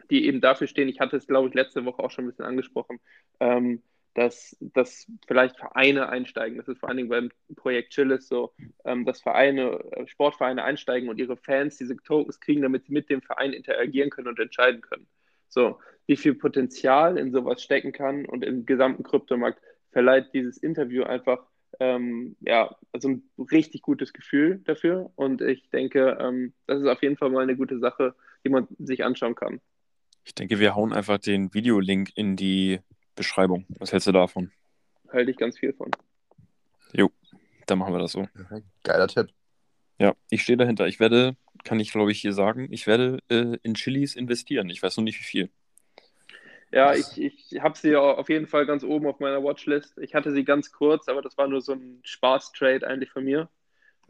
die 0.09 0.25
eben 0.25 0.41
dafür 0.41 0.67
stehen, 0.67 0.89
ich 0.89 0.99
hatte 0.99 1.17
es, 1.17 1.27
glaube 1.27 1.47
ich, 1.47 1.53
letzte 1.53 1.85
Woche 1.85 2.03
auch 2.03 2.11
schon 2.11 2.25
ein 2.25 2.27
bisschen 2.27 2.45
angesprochen, 2.45 2.99
ähm, 3.39 3.81
dass, 4.13 4.55
dass 4.59 5.07
vielleicht 5.27 5.57
Vereine 5.57 6.09
einsteigen. 6.09 6.57
Das 6.57 6.67
ist 6.67 6.79
vor 6.79 6.89
allen 6.89 6.97
Dingen 6.97 7.09
beim 7.09 7.29
Projekt 7.55 7.93
Chillis 7.93 8.27
so, 8.27 8.53
ähm, 8.85 9.05
dass 9.05 9.21
Vereine, 9.21 9.79
äh, 9.91 10.07
Sportvereine 10.07 10.63
einsteigen 10.63 11.09
und 11.09 11.19
ihre 11.19 11.37
Fans 11.37 11.77
diese 11.77 11.97
Tokens 11.97 12.39
kriegen, 12.39 12.61
damit 12.61 12.85
sie 12.85 12.93
mit 12.93 13.09
dem 13.09 13.21
Verein 13.21 13.53
interagieren 13.53 14.09
können 14.09 14.27
und 14.27 14.39
entscheiden 14.39 14.81
können. 14.81 15.07
So, 15.49 15.79
wie 16.05 16.17
viel 16.17 16.35
Potenzial 16.35 17.17
in 17.17 17.31
sowas 17.31 17.63
stecken 17.63 17.91
kann 17.91 18.25
und 18.25 18.43
im 18.43 18.65
gesamten 18.65 19.03
Kryptomarkt 19.03 19.61
verleiht 19.91 20.33
dieses 20.33 20.57
Interview 20.57 21.03
einfach 21.03 21.45
ähm, 21.79 22.35
ja, 22.41 22.75
also 22.91 23.09
ein 23.09 23.23
richtig 23.51 23.81
gutes 23.81 24.13
Gefühl 24.13 24.61
dafür. 24.65 25.11
Und 25.15 25.41
ich 25.41 25.69
denke, 25.69 26.17
ähm, 26.19 26.53
das 26.67 26.81
ist 26.81 26.87
auf 26.87 27.01
jeden 27.01 27.17
Fall 27.17 27.29
mal 27.29 27.43
eine 27.43 27.55
gute 27.55 27.79
Sache, 27.79 28.15
die 28.45 28.49
man 28.49 28.67
sich 28.79 29.03
anschauen 29.03 29.35
kann. 29.35 29.59
Ich 30.23 30.35
denke, 30.35 30.59
wir 30.59 30.75
hauen 30.75 30.93
einfach 30.93 31.17
den 31.17 31.53
Videolink 31.53 32.11
in 32.15 32.35
die 32.35 32.79
Beschreibung. 33.15 33.65
Was 33.79 33.91
hältst 33.91 34.07
du 34.07 34.11
davon? 34.11 34.51
Halte 35.11 35.31
ich 35.31 35.37
ganz 35.37 35.57
viel 35.57 35.73
von. 35.73 35.91
Jo, 36.93 37.11
dann 37.67 37.79
machen 37.79 37.93
wir 37.93 37.99
das 37.99 38.11
so. 38.11 38.27
Geiler 38.83 39.07
Tipp. 39.07 39.29
Ja, 39.99 40.15
ich 40.29 40.43
stehe 40.43 40.57
dahinter. 40.57 40.87
Ich 40.87 40.99
werde, 40.99 41.35
kann 41.63 41.79
ich 41.79 41.91
glaube 41.91 42.11
ich 42.11 42.19
hier 42.19 42.33
sagen, 42.33 42.67
ich 42.71 42.87
werde 42.87 43.19
äh, 43.29 43.57
in 43.63 43.75
Chilis 43.75 44.15
investieren. 44.15 44.69
Ich 44.69 44.81
weiß 44.81 44.97
noch 44.97 45.03
nicht 45.03 45.19
wie 45.19 45.23
viel. 45.23 45.49
Ja, 46.71 46.95
ich, 46.95 47.21
ich 47.21 47.61
habe 47.61 47.77
sie 47.77 47.95
auf 47.95 48.29
jeden 48.29 48.47
Fall 48.47 48.65
ganz 48.65 48.83
oben 48.83 49.05
auf 49.05 49.19
meiner 49.19 49.43
Watchlist. 49.43 49.95
Ich 49.99 50.15
hatte 50.15 50.31
sie 50.31 50.43
ganz 50.43 50.71
kurz, 50.71 51.07
aber 51.07 51.21
das 51.21 51.37
war 51.37 51.47
nur 51.47 51.61
so 51.61 51.73
ein 51.73 51.99
Spaß-Trade 52.03 52.87
eigentlich 52.87 53.11
von 53.11 53.23
mir. 53.23 53.47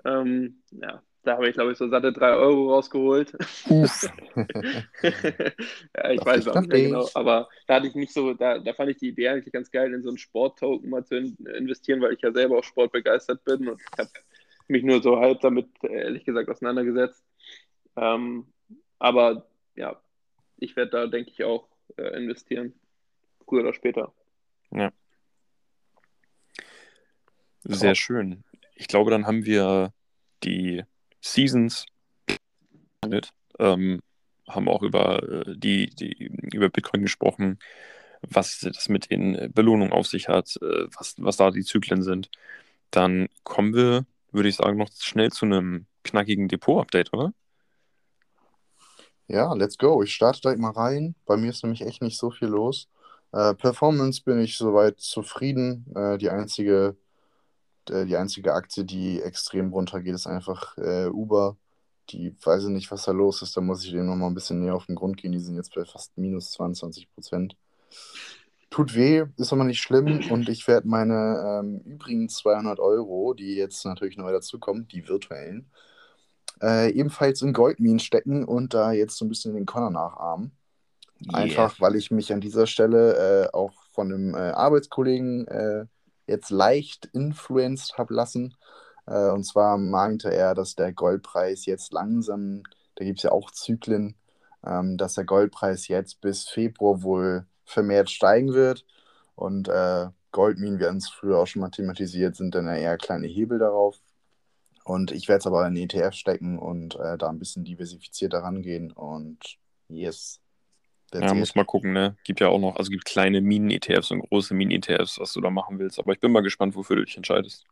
Ähm, 0.05 0.61
ja, 0.71 1.03
da 1.23 1.33
habe 1.36 1.49
ich, 1.49 1.53
glaube 1.53 1.71
ich, 1.71 1.77
so 1.77 1.88
satte 1.88 2.12
3 2.12 2.33
Euro 2.33 2.73
rausgeholt. 2.73 3.31
ja, 3.69 3.86
ich 6.12 6.19
das 6.19 6.25
weiß 6.25 6.47
auch 6.49 6.62
nicht 6.62 6.71
mehr 6.71 6.81
genau. 6.83 7.07
Aber 7.13 7.49
da 7.67 7.75
hatte 7.75 7.88
ich 7.88 7.95
nicht 7.95 8.13
so, 8.13 8.33
da, 8.33 8.59
da 8.59 8.73
fand 8.73 8.91
ich 8.91 8.97
die 8.97 9.09
Idee 9.09 9.29
eigentlich 9.29 9.53
ganz 9.53 9.71
geil, 9.71 9.93
in 9.93 10.03
so 10.03 10.09
einen 10.09 10.17
Sport-Token 10.17 10.89
mal 10.89 11.05
zu 11.05 11.15
investieren, 11.15 12.01
weil 12.01 12.13
ich 12.13 12.21
ja 12.21 12.31
selber 12.31 12.59
auch 12.59 12.63
sportbegeistert 12.63 13.43
bin 13.45 13.69
und 13.69 13.81
ich 13.81 13.97
habe 13.97 14.09
mich 14.67 14.83
nur 14.83 15.01
so 15.01 15.17
halb 15.17 15.39
damit, 15.41 15.67
ehrlich 15.83 16.25
gesagt, 16.25 16.49
auseinandergesetzt. 16.49 17.23
Ähm, 17.95 18.47
aber 18.99 19.47
ja, 19.75 20.01
ich 20.57 20.75
werde 20.75 20.91
da, 20.91 21.07
denke 21.07 21.31
ich, 21.31 21.43
auch 21.43 21.67
äh, 21.97 22.17
investieren. 22.17 22.73
Früher 23.45 23.62
oder 23.62 23.73
später. 23.73 24.13
Ja. 24.71 24.91
Sehr 27.63 27.91
oh. 27.91 27.95
schön. 27.95 28.43
Ich 28.75 28.88
glaube, 28.88 29.12
dann 29.12 29.25
haben 29.25 29.45
wir 29.45 29.93
die 30.43 30.83
Seasons 31.23 31.86
ähm, 33.59 34.01
haben 34.47 34.67
auch 34.67 34.83
über 34.83 35.23
äh, 35.23 35.55
die, 35.57 35.88
die 35.88 36.31
über 36.53 36.69
Bitcoin 36.69 37.01
gesprochen, 37.01 37.59
was 38.21 38.59
das 38.59 38.89
mit 38.89 39.09
den 39.09 39.51
Belohnungen 39.53 39.93
auf 39.93 40.07
sich 40.07 40.27
hat, 40.27 40.57
äh, 40.62 40.88
was, 40.97 41.15
was 41.17 41.38
da 41.38 41.51
die 41.51 41.63
Zyklen 41.63 42.03
sind. 42.03 42.29
Dann 42.91 43.27
kommen 43.43 43.73
wir, 43.73 44.05
würde 44.31 44.49
ich 44.49 44.57
sagen, 44.57 44.77
noch 44.77 44.89
schnell 44.99 45.31
zu 45.31 45.45
einem 45.45 45.86
knackigen 46.03 46.49
Depot-Update, 46.49 47.13
oder? 47.13 47.33
Ja, 49.27 49.53
let's 49.53 49.77
go. 49.77 50.03
Ich 50.03 50.13
starte 50.13 50.41
direkt 50.41 50.59
mal 50.59 50.71
rein. 50.71 51.15
Bei 51.25 51.38
mir 51.38 51.49
ist 51.49 51.63
nämlich 51.63 51.81
echt 51.81 52.01
nicht 52.01 52.19
so 52.19 52.29
viel 52.31 52.49
los. 52.49 52.89
Äh, 53.31 53.55
Performance 53.55 54.21
bin 54.23 54.39
ich 54.39 54.57
soweit 54.57 54.99
zufrieden. 54.99 55.86
Äh, 55.95 56.17
die 56.17 56.29
einzige 56.29 56.97
die 57.89 58.17
einzige 58.17 58.54
Aktie, 58.54 58.86
die 58.86 59.22
extrem 59.22 59.72
runtergeht, 59.74 60.13
ist 60.13 60.28
einfach 60.28 60.78
äh, 60.78 61.08
Uber. 61.08 61.58
Die 62.10 62.36
weiß 62.43 62.65
ich 62.65 62.69
nicht, 62.69 62.91
was 62.91 63.06
da 63.06 63.12
los 63.12 63.41
ist. 63.41 63.56
Da 63.56 63.62
muss 63.62 63.84
ich 63.84 63.91
dem 63.91 64.06
nochmal 64.06 64.30
ein 64.30 64.34
bisschen 64.34 64.60
näher 64.60 64.76
auf 64.76 64.86
den 64.86 64.96
Grund 64.96 65.17
gehen. 65.17 65.32
Die 65.32 65.39
sind 65.39 65.56
jetzt 65.56 65.74
bei 65.74 65.86
fast 65.86 66.17
minus 66.17 66.52
22 66.52 67.10
Prozent. 67.13 67.56
Tut 68.69 68.96
weh, 68.96 69.26
ist 69.38 69.54
aber 69.54 69.63
nicht 69.63 69.82
schlimm. 69.82 70.19
Und 70.30 70.50
ich 70.50 70.67
werde 70.67 70.88
meine 70.88 71.62
ähm, 71.62 71.80
übrigen 71.86 72.28
200 72.28 72.80
Euro, 72.80 73.34
die 73.34 73.56
jetzt 73.56 73.86
natürlich 73.86 74.17
neu 74.17 74.32
dazukommen, 74.32 74.88
die 74.88 75.08
virtuellen, 75.08 75.69
äh, 76.62 76.91
ebenfalls 76.91 77.41
in 77.41 77.54
Goldminen 77.54 78.00
stecken 78.00 78.43
und 78.43 78.74
da 78.74 78.91
jetzt 78.91 79.17
so 79.17 79.26
ein 79.26 79.30
bisschen 79.30 79.54
den 79.54 79.65
Connor 79.65 79.91
nachahmen. 79.91 80.52
Yeah. 81.26 81.36
Einfach, 81.36 81.80
weil 81.80 81.96
ich 81.96 82.12
mich 82.12 82.34
an 82.34 82.41
dieser 82.41 82.67
Stelle 82.67 83.46
äh, 83.46 83.54
auch 83.54 83.72
von 83.91 84.12
einem 84.12 84.34
äh, 84.34 84.39
Arbeitskollegen 84.39 85.48
äh, 85.48 85.86
jetzt 86.27 86.49
leicht 86.49 87.05
influenced 87.13 87.97
habe 87.97 88.13
lassen. 88.13 88.55
Äh, 89.05 89.29
und 89.29 89.43
zwar 89.43 89.77
meinte 89.77 90.33
er, 90.33 90.55
dass 90.55 90.75
der 90.75 90.93
Goldpreis 90.93 91.65
jetzt 91.65 91.93
langsam, 91.93 92.63
da 92.95 93.05
gibt 93.05 93.19
es 93.19 93.23
ja 93.23 93.31
auch 93.31 93.51
Zyklen, 93.51 94.15
ähm, 94.65 94.97
dass 94.97 95.15
der 95.15 95.25
Goldpreis 95.25 95.88
jetzt 95.88 96.21
bis 96.21 96.47
Februar 96.47 97.03
wohl 97.03 97.45
vermehrt 97.65 98.09
steigen 98.09 98.53
wird. 98.53 98.86
Und 99.36 99.67
äh, 99.67 100.07
Goldminen, 100.31 100.79
wir 100.79 100.88
haben 100.88 100.97
es 100.97 101.09
früher 101.09 101.39
auch 101.39 101.47
schon 101.47 101.62
mal 101.62 101.69
thematisiert, 101.69 102.36
sind 102.36 102.55
dann 102.55 102.67
eher 102.67 102.97
kleine 102.97 103.27
Hebel 103.27 103.59
darauf. 103.59 103.99
Und 104.83 105.12
ich 105.12 105.27
werde 105.27 105.39
es 105.39 105.47
aber 105.47 105.65
in 105.67 105.77
ETF 105.77 106.13
stecken 106.13 106.59
und 106.59 106.95
äh, 106.95 107.17
da 107.17 107.29
ein 107.29 107.39
bisschen 107.39 107.63
diversifizierter 107.63 108.39
rangehen. 108.39 108.91
Und 108.91 109.57
yes. 109.88 110.42
Ja, 111.21 111.34
muss 111.34 111.56
mal 111.56 111.65
gucken, 111.65 111.93
ne? 111.93 112.15
Gibt 112.23 112.39
ja 112.39 112.47
auch 112.47 112.60
noch, 112.60 112.76
also 112.76 112.89
gibt 112.89 113.06
kleine 113.06 113.41
Minen-ETFs 113.41 114.12
und 114.12 114.21
große 114.21 114.54
Minen-ETFs, 114.54 115.19
was 115.19 115.34
du 115.34 115.41
da 115.41 115.49
machen 115.49 115.80
willst. 115.80 115.99
Aber 115.99 116.12
ich 116.13 116.19
bin 116.19 116.32
mal 116.32 116.41
gespannt, 116.41 116.76
wofür 116.76 116.95
du 116.95 117.06
dich 117.06 117.17
entscheidest. 117.17 117.65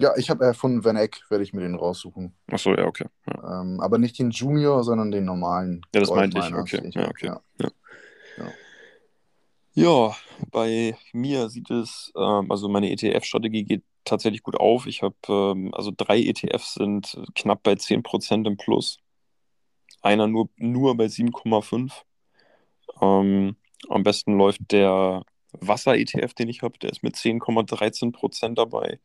Ja, 0.00 0.16
ich 0.16 0.30
habe 0.30 0.46
äh, 0.46 0.54
von 0.54 0.82
Van 0.82 0.96
Eck, 0.96 1.20
werde 1.28 1.44
ich 1.44 1.52
mir 1.52 1.60
den 1.60 1.74
raussuchen. 1.74 2.32
Achso, 2.50 2.74
ja, 2.74 2.86
okay. 2.86 3.04
Ja. 3.26 3.60
Ähm, 3.60 3.80
aber 3.80 3.98
nicht 3.98 4.18
den 4.18 4.30
Junior, 4.30 4.82
sondern 4.82 5.10
den 5.10 5.26
normalen. 5.26 5.82
Ja, 5.94 6.00
das 6.00 6.10
meinte 6.10 6.38
ich, 6.38 6.54
okay. 6.54 6.90
Ja, 6.94 7.08
okay. 7.08 7.26
Ja. 7.26 7.40
Ja. 7.58 7.70
ja. 8.38 8.46
ja. 9.74 10.16
bei 10.50 10.96
mir 11.12 11.50
sieht 11.50 11.70
es, 11.70 12.12
ähm, 12.16 12.50
also 12.50 12.70
meine 12.70 12.90
ETF-Strategie 12.90 13.64
geht 13.64 13.82
tatsächlich 14.04 14.42
gut 14.42 14.58
auf. 14.58 14.86
Ich 14.86 15.02
habe, 15.02 15.16
ähm, 15.28 15.74
also 15.74 15.92
drei 15.94 16.18
ETFs 16.18 16.74
sind 16.74 17.22
knapp 17.34 17.62
bei 17.62 17.72
10% 17.72 18.46
im 18.46 18.56
Plus. 18.56 19.00
Einer 20.02 20.26
nur, 20.26 20.48
nur 20.56 20.96
bei 20.96 21.06
7,5. 21.06 21.92
Ähm, 23.00 23.56
am 23.88 24.02
besten 24.02 24.36
läuft 24.36 24.72
der 24.72 25.24
Wasser-ETF, 25.52 26.34
den 26.34 26.48
ich 26.48 26.62
habe, 26.62 26.78
der 26.78 26.90
ist 26.90 27.02
mit 27.02 27.16
10,13% 27.16 28.54
dabei. 28.54 29.00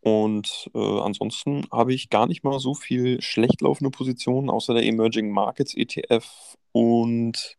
Und 0.00 0.70
äh, 0.74 1.00
ansonsten 1.00 1.66
habe 1.70 1.92
ich 1.92 2.08
gar 2.08 2.26
nicht 2.26 2.42
mal 2.42 2.58
so 2.58 2.74
viel 2.74 3.20
schlecht 3.20 3.60
laufende 3.60 3.90
Positionen, 3.90 4.48
außer 4.48 4.74
der 4.74 4.84
Emerging 4.84 5.30
Markets 5.30 5.74
ETF. 5.74 6.56
Und 6.72 7.56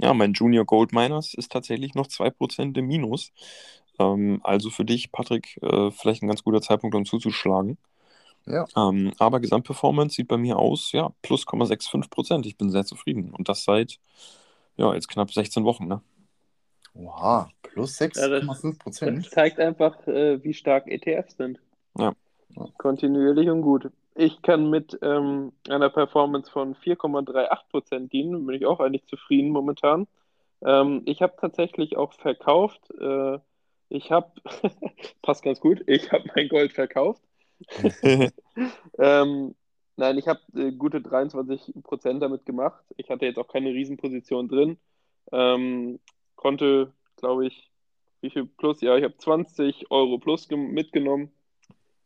ja, 0.00 0.14
mein 0.14 0.32
Junior 0.32 0.64
Gold 0.64 0.92
Miners 0.92 1.34
ist 1.34 1.52
tatsächlich 1.52 1.94
noch 1.94 2.08
2% 2.08 2.76
im 2.78 2.86
Minus. 2.86 3.32
Ähm, 4.00 4.40
also 4.42 4.70
für 4.70 4.84
dich, 4.84 5.12
Patrick, 5.12 5.58
äh, 5.62 5.90
vielleicht 5.92 6.22
ein 6.22 6.28
ganz 6.28 6.42
guter 6.42 6.62
Zeitpunkt, 6.62 6.96
um 6.96 7.04
zuzuschlagen. 7.04 7.78
Ja. 8.50 8.66
Ähm, 8.76 9.12
aber 9.18 9.40
Gesamtperformance 9.40 10.16
sieht 10.16 10.28
bei 10.28 10.36
mir 10.36 10.58
aus, 10.58 10.92
ja, 10.92 11.10
plus 11.22 11.46
0,65% 11.46 12.46
Ich 12.46 12.56
bin 12.56 12.70
sehr 12.70 12.84
zufrieden. 12.84 13.32
Und 13.32 13.48
das 13.48 13.64
seit, 13.64 13.98
ja, 14.76 14.92
jetzt 14.94 15.08
knapp 15.08 15.30
16 15.30 15.64
Wochen, 15.64 15.86
ne? 15.86 16.02
Oha, 16.94 17.48
plus 17.62 17.98
6,5 18.00 18.78
Prozent. 18.78 19.16
Ja, 19.16 19.22
das 19.22 19.30
zeigt 19.30 19.60
einfach, 19.60 20.06
äh, 20.08 20.42
wie 20.42 20.54
stark 20.54 20.88
ETFs 20.88 21.36
sind. 21.36 21.60
Ja. 21.96 22.12
Kontinuierlich 22.78 23.48
und 23.48 23.62
gut. 23.62 23.90
Ich 24.16 24.42
kann 24.42 24.70
mit 24.70 24.98
ähm, 25.02 25.52
einer 25.68 25.88
Performance 25.88 26.50
von 26.50 26.74
4,38% 26.74 28.08
dienen, 28.08 28.44
bin 28.44 28.56
ich 28.56 28.66
auch 28.66 28.80
eigentlich 28.80 29.06
zufrieden 29.06 29.50
momentan. 29.50 30.08
Ähm, 30.62 31.02
ich 31.06 31.22
habe 31.22 31.34
tatsächlich 31.40 31.96
auch 31.96 32.12
verkauft. 32.14 32.80
Äh, 33.00 33.38
ich 33.88 34.10
habe, 34.10 34.32
passt 35.22 35.44
ganz 35.44 35.60
gut, 35.60 35.82
ich 35.86 36.10
habe 36.10 36.24
mein 36.34 36.48
Gold 36.48 36.72
verkauft. 36.72 37.22
ähm, 38.98 39.54
nein, 39.96 40.18
ich 40.18 40.28
habe 40.28 40.40
äh, 40.54 40.72
gute 40.72 40.98
23% 40.98 42.18
damit 42.18 42.46
gemacht. 42.46 42.82
Ich 42.96 43.10
hatte 43.10 43.26
jetzt 43.26 43.38
auch 43.38 43.48
keine 43.48 43.70
Riesenposition 43.70 44.48
drin. 44.48 44.78
Ähm, 45.32 46.00
konnte, 46.36 46.92
glaube 47.16 47.46
ich, 47.46 47.70
wie 48.20 48.30
viel 48.30 48.46
plus? 48.46 48.80
Ja, 48.80 48.96
ich 48.96 49.04
habe 49.04 49.16
20 49.16 49.90
Euro 49.90 50.18
plus 50.18 50.48
mitgenommen. 50.50 51.30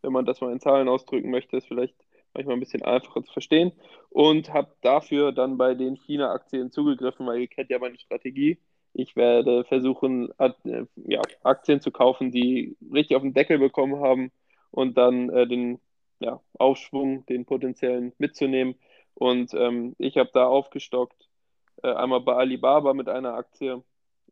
Wenn 0.02 0.12
man 0.12 0.26
das 0.26 0.40
mal 0.40 0.52
in 0.52 0.60
Zahlen 0.60 0.88
ausdrücken 0.88 1.30
möchte, 1.30 1.56
ist 1.56 1.66
vielleicht 1.66 1.94
manchmal 2.34 2.56
ein 2.56 2.60
bisschen 2.60 2.82
einfacher 2.82 3.22
zu 3.24 3.32
verstehen. 3.32 3.72
Und 4.10 4.52
habe 4.52 4.74
dafür 4.82 5.32
dann 5.32 5.56
bei 5.56 5.74
den 5.74 5.96
China-Aktien 5.96 6.70
zugegriffen, 6.70 7.26
weil 7.26 7.40
ihr 7.40 7.48
kennt 7.48 7.70
ja 7.70 7.78
meine 7.78 7.98
Strategie. 7.98 8.58
Ich 8.92 9.16
werde 9.16 9.64
versuchen, 9.64 10.30
äh, 10.38 10.52
ja, 10.94 11.20
Aktien 11.42 11.80
zu 11.80 11.90
kaufen, 11.90 12.30
die 12.30 12.76
richtig 12.92 13.16
auf 13.16 13.22
den 13.22 13.34
Deckel 13.34 13.58
bekommen 13.58 14.00
haben 14.00 14.30
und 14.74 14.98
dann 14.98 15.30
äh, 15.30 15.46
den 15.46 15.80
ja, 16.18 16.40
Aufschwung, 16.58 17.24
den 17.26 17.44
potenziellen 17.44 18.12
mitzunehmen. 18.18 18.74
Und 19.14 19.54
ähm, 19.54 19.94
ich 19.98 20.16
habe 20.18 20.30
da 20.32 20.46
aufgestockt, 20.46 21.28
äh, 21.82 21.92
einmal 21.92 22.20
bei 22.20 22.34
Alibaba 22.34 22.92
mit 22.92 23.08
einer 23.08 23.34
Aktie, 23.34 23.82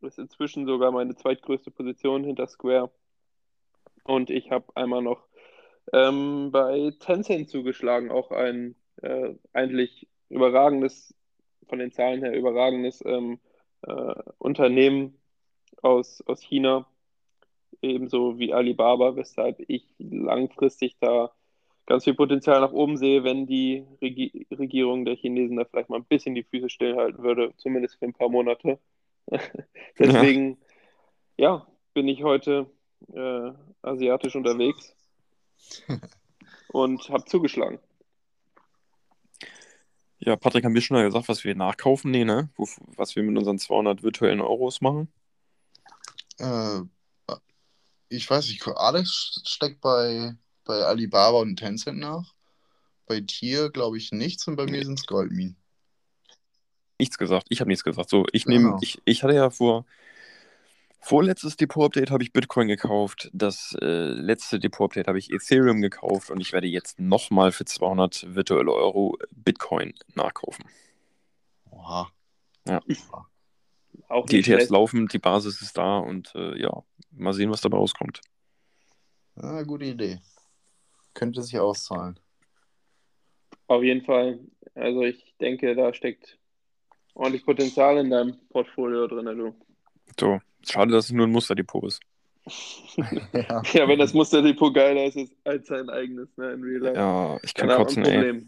ist 0.00 0.18
inzwischen 0.18 0.66
sogar 0.66 0.90
meine 0.90 1.14
zweitgrößte 1.14 1.70
Position 1.70 2.24
hinter 2.24 2.48
Square. 2.48 2.90
Und 4.04 4.30
ich 4.30 4.50
habe 4.50 4.64
einmal 4.74 5.00
noch 5.00 5.28
ähm, 5.92 6.50
bei 6.50 6.92
Tencent 6.98 7.48
zugeschlagen, 7.48 8.10
auch 8.10 8.32
ein 8.32 8.74
äh, 9.00 9.34
eigentlich 9.52 10.08
überragendes, 10.28 11.14
von 11.68 11.78
den 11.78 11.92
Zahlen 11.92 12.22
her 12.22 12.36
überragendes 12.36 13.00
ähm, 13.04 13.38
äh, 13.82 14.14
Unternehmen 14.38 15.20
aus, 15.82 16.20
aus 16.26 16.42
China, 16.42 16.86
ebenso 17.80 18.38
wie 18.38 18.52
Alibaba, 18.52 19.16
weshalb 19.16 19.58
ich 19.66 19.84
langfristig 19.98 20.96
da 21.00 21.32
ganz 21.86 22.04
viel 22.04 22.14
Potenzial 22.14 22.60
nach 22.60 22.72
oben 22.72 22.96
sehe, 22.96 23.24
wenn 23.24 23.46
die 23.46 23.84
Regi 24.00 24.46
Regierung 24.50 25.04
der 25.04 25.16
Chinesen 25.16 25.56
da 25.56 25.64
vielleicht 25.64 25.88
mal 25.88 25.96
ein 25.96 26.04
bisschen 26.04 26.34
die 26.34 26.44
Füße 26.44 26.68
stillhalten 26.68 27.22
würde, 27.22 27.52
zumindest 27.56 27.98
für 27.98 28.06
ein 28.06 28.12
paar 28.12 28.28
Monate. 28.28 28.78
Deswegen, 29.98 30.58
ja. 31.36 31.56
ja. 31.56 31.66
bin 31.94 32.08
ich 32.08 32.22
heute 32.22 32.70
äh, 33.12 33.52
asiatisch 33.82 34.36
unterwegs 34.36 34.94
und 36.72 37.08
habe 37.08 37.24
zugeschlagen. 37.24 37.78
Ja, 40.24 40.36
Patrick, 40.36 40.64
haben 40.64 40.74
wir 40.74 40.80
schon 40.80 40.96
mal 40.96 41.04
gesagt, 41.04 41.28
was 41.28 41.42
wir 41.42 41.56
nachkaufen? 41.56 42.12
Nee, 42.12 42.24
ne? 42.24 42.48
Was 42.96 43.16
wir 43.16 43.24
mit 43.24 43.36
unseren 43.36 43.58
200 43.58 44.04
virtuellen 44.04 44.40
Euros 44.40 44.80
machen? 44.80 45.12
Äh, 46.38 46.82
ich 48.12 48.28
weiß 48.28 48.48
nicht, 48.48 48.66
Alex 48.66 49.40
steckt 49.44 49.80
bei, 49.80 50.36
bei 50.64 50.82
Alibaba 50.84 51.38
und 51.38 51.56
Tencent 51.56 51.98
nach. 51.98 52.34
Bei 53.06 53.20
dir 53.20 53.70
glaube 53.70 53.98
ich 53.98 54.12
nichts 54.12 54.46
und 54.46 54.56
bei 54.56 54.66
mir 54.66 54.84
sind 54.84 54.98
es 54.98 55.06
Goldminen 55.06 55.56
nichts 57.02 57.18
gesagt. 57.18 57.46
Ich 57.50 57.60
habe 57.60 57.68
nichts 57.68 57.82
gesagt. 57.82 58.08
So, 58.08 58.24
ich 58.32 58.46
nehme, 58.46 58.66
genau. 58.66 58.78
ich, 58.80 59.02
ich 59.04 59.24
hatte 59.24 59.34
ja 59.34 59.50
vor 59.50 59.84
vorletztes 61.00 61.56
Depot-Update 61.56 62.12
habe 62.12 62.22
ich 62.22 62.32
Bitcoin 62.32 62.68
gekauft. 62.68 63.28
Das 63.32 63.76
äh, 63.82 63.86
letzte 64.12 64.60
Depot-Update 64.60 65.08
habe 65.08 65.18
ich 65.18 65.32
Ethereum 65.32 65.80
gekauft 65.80 66.30
und 66.30 66.40
ich 66.40 66.52
werde 66.52 66.68
jetzt 66.68 67.00
nochmal 67.00 67.50
für 67.50 67.64
200 67.64 68.34
virtuelle 68.36 68.72
Euro 68.72 69.18
Bitcoin 69.32 69.94
nachkaufen. 70.14 70.64
Oha. 71.70 72.08
Ja. 72.68 72.80
Auch 74.08 74.26
die 74.26 74.38
ETFs 74.38 74.46
schlecht. 74.46 74.70
laufen, 74.70 75.08
die 75.08 75.18
Basis 75.18 75.62
ist 75.62 75.76
da 75.76 75.98
und 75.98 76.32
äh, 76.34 76.60
ja, 76.60 76.82
mal 77.10 77.32
sehen, 77.32 77.50
was 77.50 77.60
dabei 77.60 77.78
rauskommt. 77.78 78.20
Ja, 79.40 79.62
gute 79.62 79.86
Idee. 79.86 80.20
Könnte 81.14 81.42
sich 81.42 81.58
auszahlen. 81.58 82.18
Auf 83.66 83.82
jeden 83.82 84.04
Fall. 84.04 84.40
Also 84.74 85.02
ich 85.02 85.34
denke, 85.40 85.74
da 85.74 85.92
steckt 85.94 86.38
ordentlich 87.14 87.44
Potenzial 87.44 87.98
in 87.98 88.10
deinem 88.10 88.38
Portfolio 88.48 89.06
drin, 89.06 89.26
du. 89.36 89.54
So, 90.18 90.40
schade, 90.62 90.92
dass 90.92 91.06
es 91.06 91.12
nur 91.12 91.26
ein 91.26 91.32
Musterdepot 91.32 91.84
ist. 91.84 92.00
ja. 93.32 93.62
ja. 93.72 93.88
wenn 93.88 93.98
das 93.98 94.12
Musterdepot 94.12 94.74
geiler 94.74 95.04
ist, 95.04 95.16
ist 95.16 95.36
als 95.44 95.68
sein 95.68 95.88
eigenes, 95.88 96.36
ne, 96.36 96.52
in 96.52 96.62
Real 96.62 96.80
Life. 96.80 96.96
Ja, 96.96 97.38
ich 97.42 97.54
kann 97.54 97.68
kotzen, 97.68 98.04
ey. 98.04 98.42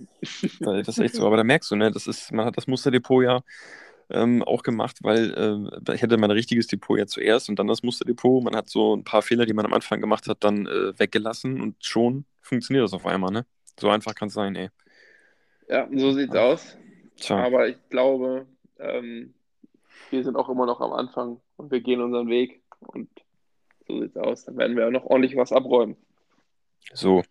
Das 0.83 0.89
ist 0.89 0.99
echt 0.99 1.15
so, 1.15 1.27
aber 1.27 1.37
da 1.37 1.45
merkst 1.45 1.71
du, 1.71 1.77
ne, 1.77 1.91
das 1.91 2.07
ist, 2.07 2.33
man 2.33 2.47
hat 2.47 2.57
das 2.57 2.67
Musterdepot 2.67 3.25
ja 3.25 3.43
ähm, 4.11 4.43
auch 4.43 4.63
gemacht, 4.63 4.99
weil 5.03 5.71
äh, 5.87 5.95
ich 5.95 6.03
hatte 6.03 6.17
mein 6.17 6.31
richtiges 6.31 6.67
Depot 6.67 6.99
ja 6.99 7.07
zuerst 7.07 7.49
und 7.49 7.59
dann 7.59 7.67
das 7.67 7.83
Musterdepot. 7.83 8.45
Man 8.45 8.57
hat 8.57 8.69
so 8.69 8.95
ein 8.95 9.05
paar 9.05 9.23
Fehler, 9.23 9.47
die 9.47 9.55
man 9.55 9.67
am 9.67 9.73
Anfang 9.73 10.01
gemacht 10.01 10.29
hat, 10.29 10.45
dann 10.45 10.67
äh, 10.67 10.99
weggelassen 10.99 11.61
und 11.61 11.85
schon 11.85 12.25
funktioniert 12.41 12.85
das 12.85 12.93
auf 12.93 13.07
einmal, 13.07 13.33
ne? 13.33 13.47
So 13.79 13.89
einfach 13.89 14.15
kann 14.15 14.29
es 14.29 14.35
sein, 14.35 14.55
ey. 14.57 14.71
Ja, 15.69 15.89
so 15.95 16.13
sieht's 16.13 16.35
aus. 16.37 16.77
Tja. 17.17 17.43
Aber 17.45 17.69
ich 17.69 17.77
glaube, 17.89 18.47
ähm, 18.79 19.35
wir 20.11 20.23
sind 20.23 20.37
auch 20.37 20.49
immer 20.49 20.67
noch 20.67 20.81
am 20.81 20.93
Anfang 20.93 21.41
und 21.57 21.71
wir 21.71 21.81
gehen 21.81 22.01
unseren 22.01 22.29
Weg. 22.29 22.63
Und 22.81 23.09
So 23.89 24.01
sieht's 24.01 24.17
aus. 24.17 24.45
Dann 24.45 24.57
werden 24.57 24.77
wir 24.77 24.87
auch 24.87 24.91
noch 24.91 25.05
ordentlich 25.05 25.37
was 25.37 25.53
abräumen. 25.53 25.97
So. 26.93 27.23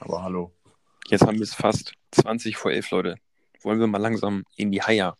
Aber 0.00 0.22
hallo. 0.22 0.52
Jetzt 1.08 1.22
haben 1.22 1.36
wir 1.36 1.44
es 1.44 1.54
fast 1.54 1.94
20 2.12 2.56
vor 2.56 2.72
11, 2.72 2.90
Leute. 2.90 3.14
Wollen 3.62 3.80
wir 3.80 3.86
mal 3.86 3.98
langsam 3.98 4.44
in 4.56 4.72
die 4.72 4.82
Haier? 4.82 5.16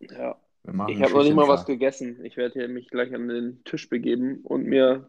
Ja. 0.00 0.36
Ich 0.88 1.00
habe 1.00 1.12
noch 1.12 1.22
nicht 1.22 1.34
mal 1.34 1.48
was 1.48 1.64
gegessen. 1.64 2.24
Ich 2.24 2.36
werde 2.36 2.54
hier 2.54 2.68
mich 2.68 2.88
gleich 2.88 3.14
an 3.14 3.28
den 3.28 3.62
Tisch 3.64 3.88
begeben 3.88 4.40
und 4.42 4.64
mir 4.64 5.08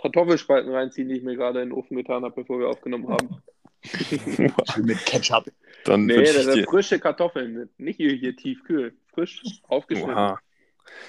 Kartoffelspalten 0.00 0.72
reinziehen, 0.72 1.08
die 1.08 1.16
ich 1.16 1.22
mir 1.24 1.36
gerade 1.36 1.62
in 1.62 1.70
den 1.70 1.78
Ofen 1.78 1.96
getan 1.96 2.24
habe, 2.24 2.34
bevor 2.34 2.60
wir 2.60 2.68
aufgenommen 2.68 3.08
haben. 3.08 3.42
mit 4.82 5.04
Ketchup. 5.04 5.50
Dann 5.84 6.06
nee, 6.06 6.22
das 6.22 6.44
sind 6.44 6.64
frische 6.64 6.98
Kartoffeln, 6.98 7.68
nicht 7.76 7.96
hier, 7.96 8.12
hier 8.12 8.36
tiefkühl. 8.36 8.96
Frisch, 9.12 9.42
aufgeschnitten. 9.68 10.14
Oha. 10.14 10.38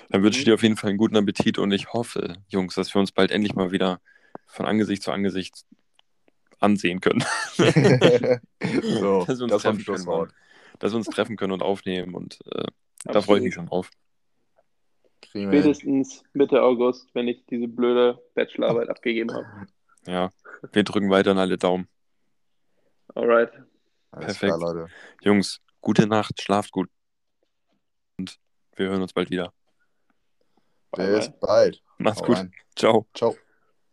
Dann 0.10 0.24
wünsche 0.24 0.40
ich 0.40 0.46
mhm. 0.46 0.50
dir 0.50 0.54
auf 0.56 0.64
jeden 0.64 0.78
Fall 0.78 0.90
einen 0.90 0.98
guten 0.98 1.16
Appetit 1.16 1.58
und 1.58 1.72
ich 1.72 1.94
hoffe, 1.94 2.38
Jungs, 2.48 2.76
dass 2.76 2.94
wir 2.94 3.00
uns 3.00 3.12
bald 3.12 3.32
endlich 3.32 3.56
mal 3.56 3.72
wieder 3.72 4.02
von 4.48 4.66
Angesicht 4.66 5.04
zu 5.04 5.12
Angesicht 5.12 5.66
ansehen 6.60 7.02
können. 7.02 7.24
so, 7.58 9.26
dass 9.26 9.40
wir 9.40 9.44
uns 9.44 9.52
das 9.52 9.62
treffen 9.62 9.86
können, 9.86 10.32
dass 10.80 10.92
wir 10.92 10.98
uns 10.98 11.08
treffen 11.08 11.38
können 11.38 11.54
und 11.54 11.62
aufnehmen 11.62 12.14
und 12.14 12.40
äh, 12.54 12.66
da 13.06 13.22
freue 13.22 13.38
ich 13.38 13.44
mich 13.46 13.54
schon 13.54 13.68
drauf. 13.68 13.90
Spätestens 15.28 16.24
Mitte 16.34 16.62
August, 16.62 17.10
wenn 17.14 17.28
ich 17.28 17.46
diese 17.48 17.68
blöde 17.68 18.22
Bachelorarbeit 18.36 18.90
abgegeben 18.90 19.34
habe. 19.34 19.68
Ja, 20.08 20.32
wir 20.72 20.84
drücken 20.84 21.10
weiter 21.10 21.32
an 21.32 21.40
alle 21.40 21.58
Daumen. 21.58 21.88
Alright. 23.14 23.52
Perfekt. 24.12 24.54
Klar, 24.54 24.90
Jungs, 25.22 25.62
gute 25.82 26.08
Nacht, 26.08 26.42
schlaft 26.42 26.72
gut. 26.72 26.90
Und 28.18 28.38
wir 28.76 28.90
hören 28.90 29.02
uns 29.02 29.14
bald 29.14 29.30
wieder. 29.30 29.54
Bis 30.92 31.30
bald. 31.40 31.82
Macht's 31.98 32.22
Hau 32.22 32.26
gut. 32.26 32.38
Rein. 32.38 32.54
Ciao. 32.76 33.08
Ciao. 33.14 33.36